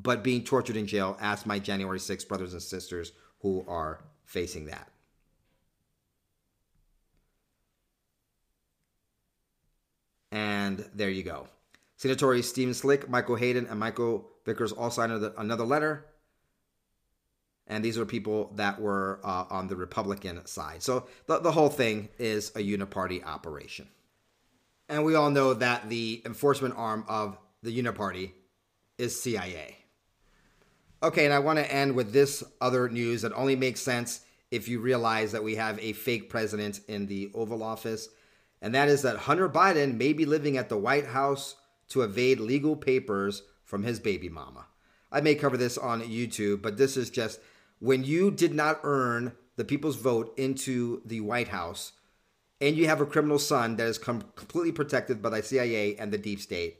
but 0.00 0.22
being 0.22 0.44
tortured 0.44 0.76
in 0.76 0.86
jail 0.86 1.16
as 1.20 1.44
my 1.44 1.58
January 1.58 1.98
6 1.98 2.24
brothers 2.24 2.52
and 2.52 2.62
sisters 2.62 3.12
who 3.40 3.64
are 3.68 4.00
facing 4.24 4.66
that. 4.66 4.88
And 10.30 10.88
there 10.94 11.10
you 11.10 11.22
go. 11.22 11.48
Signatories 11.96 12.48
Stephen 12.48 12.74
Slick, 12.74 13.08
Michael 13.08 13.36
Hayden, 13.36 13.66
and 13.66 13.80
Michael 13.80 14.28
Vickers 14.44 14.72
all 14.72 14.90
signed 14.90 15.12
another 15.36 15.64
letter. 15.64 16.06
And 17.66 17.84
these 17.84 17.98
are 17.98 18.06
people 18.06 18.52
that 18.54 18.80
were 18.80 19.20
uh, 19.24 19.44
on 19.50 19.66
the 19.66 19.76
Republican 19.76 20.44
side. 20.46 20.82
So 20.82 21.06
the, 21.26 21.40
the 21.40 21.52
whole 21.52 21.68
thing 21.68 22.08
is 22.18 22.50
a 22.50 22.60
uniparty 22.60 23.24
operation. 23.24 23.88
And 24.88 25.04
we 25.04 25.16
all 25.16 25.30
know 25.30 25.54
that 25.54 25.88
the 25.88 26.22
enforcement 26.24 26.74
arm 26.76 27.04
of 27.08 27.36
the 27.62 27.76
uniparty 27.76 28.32
is 28.96 29.20
CIA. 29.20 29.77
Okay, 31.00 31.24
and 31.24 31.32
I 31.32 31.38
want 31.38 31.60
to 31.60 31.72
end 31.72 31.94
with 31.94 32.12
this 32.12 32.42
other 32.60 32.88
news 32.88 33.22
that 33.22 33.32
only 33.34 33.54
makes 33.54 33.80
sense 33.80 34.22
if 34.50 34.66
you 34.66 34.80
realize 34.80 35.30
that 35.30 35.44
we 35.44 35.54
have 35.54 35.78
a 35.78 35.92
fake 35.92 36.28
president 36.28 36.80
in 36.88 37.06
the 37.06 37.30
Oval 37.34 37.62
Office, 37.62 38.08
and 38.60 38.74
that 38.74 38.88
is 38.88 39.02
that 39.02 39.16
Hunter 39.16 39.48
Biden 39.48 39.96
may 39.96 40.12
be 40.12 40.24
living 40.24 40.56
at 40.56 40.68
the 40.68 40.76
White 40.76 41.06
House 41.06 41.54
to 41.90 42.02
evade 42.02 42.40
legal 42.40 42.74
papers 42.74 43.42
from 43.62 43.84
his 43.84 44.00
baby 44.00 44.28
mama. 44.28 44.66
I 45.12 45.20
may 45.20 45.36
cover 45.36 45.56
this 45.56 45.78
on 45.78 46.02
YouTube, 46.02 46.62
but 46.62 46.78
this 46.78 46.96
is 46.96 47.10
just 47.10 47.38
when 47.78 48.02
you 48.02 48.32
did 48.32 48.52
not 48.52 48.80
earn 48.82 49.32
the 49.54 49.64
people's 49.64 49.96
vote 49.96 50.34
into 50.36 51.00
the 51.04 51.20
White 51.20 51.48
House 51.48 51.92
and 52.60 52.76
you 52.76 52.88
have 52.88 53.00
a 53.00 53.06
criminal 53.06 53.38
son 53.38 53.76
that 53.76 53.86
is 53.86 53.98
completely 53.98 54.72
protected 54.72 55.22
by 55.22 55.30
the 55.30 55.42
CIA 55.44 55.94
and 55.96 56.12
the 56.12 56.18
deep 56.18 56.40
state, 56.40 56.78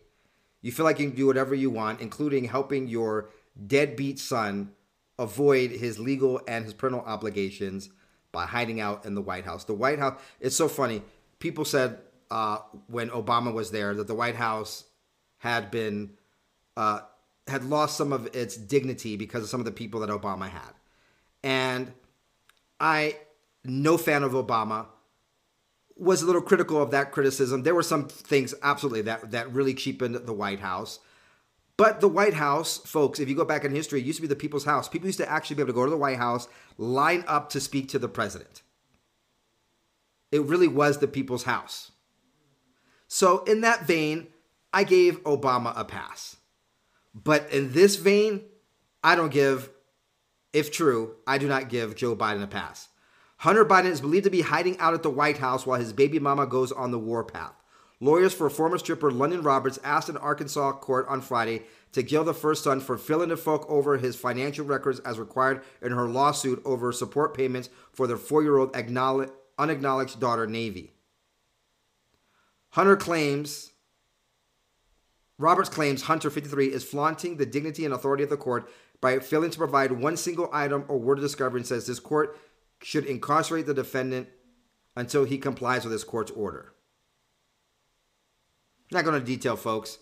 you 0.61 0.73
feel 0.73 0.85
like 0.85 0.99
you 0.99 1.07
can 1.07 1.17
do 1.17 1.27
whatever 1.27 1.55
you 1.55 1.71
want, 1.71 2.01
including 2.01 2.45
helping 2.47 2.89
your 2.89 3.31
deadbeat 3.67 4.19
son 4.19 4.73
avoid 5.19 5.71
his 5.71 5.99
legal 5.99 6.41
and 6.47 6.65
his 6.65 6.75
parental 6.75 7.01
obligations 7.01 7.91
by 8.31 8.47
hiding 8.47 8.81
out 8.81 9.05
in 9.05 9.15
the 9.15 9.21
White 9.21 9.45
House. 9.45 9.65
The 9.65 9.75
White 9.75 9.99
House, 9.99 10.21
it's 10.41 10.57
so 10.57 10.69
funny. 10.69 11.03
People 11.39 11.65
said 11.65 11.99
uh, 12.31 12.59
when 12.87 13.11
Obama 13.11 13.53
was 13.53 13.71
there 13.71 13.95
that 13.95 14.07
the 14.07 14.15
White 14.15 14.37
House 14.37 14.85
had 15.39 15.71
been 15.71 16.11
uh, 16.77 17.01
had 17.47 17.65
lost 17.65 17.97
some 17.97 18.13
of 18.13 18.35
its 18.35 18.57
dignity 18.57 19.17
because 19.17 19.43
of 19.43 19.49
some 19.49 19.61
of 19.61 19.67
the 19.67 19.73
people 19.73 20.01
that 20.01 20.11
Obama 20.11 20.49
had, 20.49 20.75
and 21.43 21.93
I 22.79 23.17
no 23.65 23.97
fan 23.97 24.23
of 24.23 24.33
Obama 24.33 24.87
was 25.97 26.23
a 26.23 26.27
little 26.27 26.43
critical 26.43 26.81
of 26.81 26.91
that 26.93 27.11
criticism. 27.11 27.63
There 27.63 27.75
were 27.75 27.83
some 27.83 28.07
things 28.07 28.55
absolutely 28.63 29.03
that 29.03 29.31
that 29.33 29.53
really 29.53 29.75
cheapened 29.75 30.15
the 30.15 30.33
White 30.33 30.61
House. 30.61 31.01
But 31.79 32.01
the 32.01 32.09
White 32.09 32.35
House, 32.35 32.79
folks, 32.79 33.21
if 33.21 33.29
you 33.29 33.37
go 33.37 33.45
back 33.45 33.65
in 33.65 33.71
history, 33.71 34.01
it 34.01 34.05
used 34.05 34.19
to 34.19 34.23
be 34.23 34.29
the 34.29 34.37
people's 34.37 34.65
house. 34.65 34.89
People 34.89 35.07
used 35.07 35.21
to 35.21 35.31
actually 35.31 35.57
be 35.57 35.63
able 35.63 35.73
to 35.73 35.77
go 35.77 35.85
to 35.85 35.91
the 35.91 35.97
White 35.97 36.19
House, 36.19 36.49
line 36.77 37.25
up 37.29 37.51
to 37.51 37.61
speak 37.61 37.89
to 37.91 38.01
the 38.01 38.09
president. 38.09 38.63
It 40.33 40.43
really 40.43 40.67
was 40.67 40.99
the 40.99 41.07
people's 41.07 41.45
house. 41.45 41.93
So, 43.07 43.45
in 43.45 43.63
that 43.63 43.87
vein, 43.87 44.27
I 44.73 44.83
gave 44.83 45.23
Obama 45.23 45.73
a 45.77 45.85
pass. 45.85 46.37
But 47.15 47.51
in 47.53 47.73
this 47.73 47.95
vein, 47.95 48.43
I 49.03 49.15
don't 49.15 49.33
give, 49.33 49.71
if 50.53 50.73
true, 50.73 51.15
I 51.29 51.39
do 51.39 51.47
not 51.47 51.69
give 51.69 51.95
Joe 51.95 52.17
Biden 52.17 52.43
a 52.43 52.49
pass. 52.49 52.89
Hunter 53.39 53.65
Biden 53.65 53.87
is 53.87 54.01
believed 54.01 54.25
to 54.25 54.31
be 54.31 54.41
hiding 54.41 54.77
out 54.81 54.95
at 54.95 55.05
the 55.05 55.11
White 55.11 55.39
House 55.39 55.65
while 55.65 55.79
his 55.79 55.93
baby 55.93 56.19
mama 56.19 56.45
goes 56.45 56.73
on 56.73 56.91
the 56.91 56.99
warpath. 56.99 57.55
Lawyers 58.01 58.33
for 58.33 58.49
former 58.49 58.79
stripper 58.79 59.11
Lunden 59.11 59.45
Roberts 59.45 59.79
asked 59.83 60.09
an 60.09 60.17
Arkansas 60.17 60.73
court 60.73 61.07
on 61.09 61.21
Friday 61.21 61.65
to 61.93 62.03
jail 62.03 62.23
the 62.23 62.35
first 62.35 62.63
son 62.63 62.81
for 62.81 62.97
failing 62.97 63.31
to 63.31 63.37
fork 63.37 63.69
over 63.69 63.99
his 63.99 64.15
financial 64.15 64.65
records 64.65 65.01
as 65.01 65.19
required 65.19 65.63
in 65.83 65.91
her 65.91 66.07
lawsuit 66.07 66.63
over 66.65 66.93
support 66.93 67.37
payments 67.37 67.71
for 67.93 68.07
their 68.07 68.17
four 68.17 68.43
year 68.43 68.57
old 68.57 68.77
unacknowledged 68.77 70.21
daughter, 70.21 70.47
Navy. 70.47 70.93
Hunter 72.71 72.97
claims, 72.97 73.73
Roberts 75.37 75.69
claims 75.69 76.03
Hunter, 76.03 76.31
53, 76.31 76.67
is 76.67 76.85
flaunting 76.85 77.37
the 77.37 77.47
dignity 77.47 77.85
and 77.85 77.95
authority 77.95 78.23
of 78.23 78.31
the 78.31 78.37
court 78.37 78.71
by 79.01 79.19
failing 79.19 79.51
to 79.51 79.59
provide 79.59 79.91
one 79.91 80.17
single 80.17 80.51
item 80.53 80.85
or 80.87 80.99
word 80.99 81.19
of 81.19 81.25
discovery 81.25 81.61
and 81.61 81.67
says 81.67 81.87
this 81.87 81.99
court 81.99 82.39
should 82.81 83.07
incarcerate 83.07 83.67
the 83.67 83.75
defendant 83.75 84.29
until 84.95 85.25
he 85.25 85.39
complies 85.39 85.85
with 85.85 85.93
this 85.93 86.05
court's 86.05 86.31
order. 86.33 86.75
Not 88.91 89.05
going 89.05 89.19
to 89.19 89.25
detail, 89.25 89.57
folks, 89.57 89.99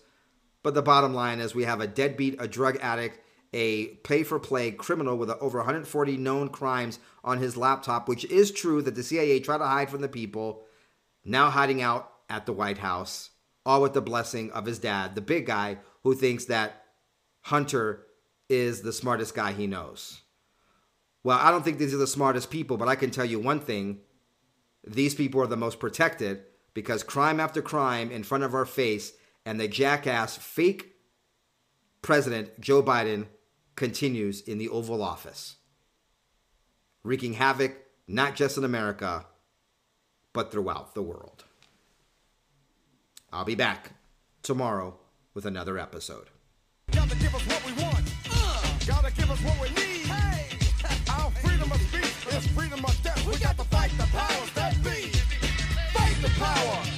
but 0.63 0.73
the 0.73 0.81
bottom 0.81 1.13
line 1.13 1.39
is 1.39 1.53
we 1.53 1.65
have 1.65 1.81
a 1.81 1.87
deadbeat, 1.87 2.41
a 2.41 2.47
drug 2.47 2.77
addict, 2.81 3.19
a 3.53 3.87
pay 3.87 4.23
for 4.23 4.39
play 4.39 4.71
criminal 4.71 5.17
with 5.17 5.29
over 5.29 5.59
140 5.59 6.17
known 6.17 6.49
crimes 6.49 6.99
on 7.23 7.39
his 7.39 7.57
laptop, 7.57 8.07
which 8.07 8.25
is 8.25 8.51
true 8.51 8.81
that 8.81 8.95
the 8.95 9.03
CIA 9.03 9.39
tried 9.39 9.59
to 9.59 9.65
hide 9.65 9.89
from 9.89 10.01
the 10.01 10.07
people, 10.07 10.63
now 11.25 11.49
hiding 11.49 11.81
out 11.81 12.11
at 12.29 12.45
the 12.45 12.53
White 12.53 12.77
House, 12.77 13.31
all 13.65 13.81
with 13.81 13.93
the 13.93 14.01
blessing 14.01 14.51
of 14.51 14.65
his 14.65 14.79
dad, 14.79 15.15
the 15.15 15.21
big 15.21 15.45
guy 15.45 15.77
who 16.03 16.13
thinks 16.13 16.45
that 16.45 16.83
Hunter 17.41 18.05
is 18.49 18.81
the 18.81 18.93
smartest 18.93 19.35
guy 19.35 19.53
he 19.53 19.67
knows. 19.67 20.21
Well, 21.23 21.39
I 21.41 21.51
don't 21.51 21.63
think 21.63 21.77
these 21.77 21.93
are 21.93 21.97
the 21.97 22.07
smartest 22.07 22.49
people, 22.49 22.77
but 22.77 22.87
I 22.87 22.95
can 22.95 23.11
tell 23.11 23.25
you 23.25 23.39
one 23.39 23.59
thing 23.59 23.99
these 24.85 25.15
people 25.15 25.41
are 25.41 25.47
the 25.47 25.57
most 25.57 25.79
protected 25.79 26.43
because 26.77 27.01
crime 27.01 27.39
after 27.39 27.59
crime 27.59 28.11
in 28.11 28.21
front 28.21 28.43
of 28.43 28.53
our 28.53 28.63
face 28.63 29.13
and 29.47 29.59
the 29.59 29.67
jackass 29.67 30.37
fake 30.37 30.93
president 32.03 32.61
Joe 32.61 32.83
Biden 32.83 33.25
continues 33.75 34.41
in 34.41 34.59
the 34.59 34.69
Oval 34.69 35.01
Office, 35.01 35.55
wreaking 37.03 37.33
havoc 37.33 37.75
not 38.07 38.35
just 38.35 38.59
in 38.59 38.63
America, 38.63 39.25
but 40.33 40.51
throughout 40.51 40.93
the 40.93 41.01
world. 41.01 41.45
I'll 43.33 43.43
be 43.43 43.55
back 43.55 43.93
tomorrow 44.43 44.99
with 45.33 45.47
another 45.47 45.79
episode. 45.79 46.29
Gotta 46.91 47.15
give 47.15 47.33
us 47.33 47.43
what 47.47 47.65
we 47.65 47.71
we 49.59 49.69
need. 49.69 50.05
Hey, 50.05 50.55
our 51.09 51.31
freedom 51.31 51.71
of 51.71 51.81
speech 51.81 52.35
is 52.35 52.45
freedom 52.49 52.85
of 52.85 53.01
death. 53.01 53.25
We 53.25 53.39
got 53.39 53.57
that 53.57 53.63
be. 53.63 53.65
Fight 53.65 53.65
the 53.65 53.66
power. 56.39 56.96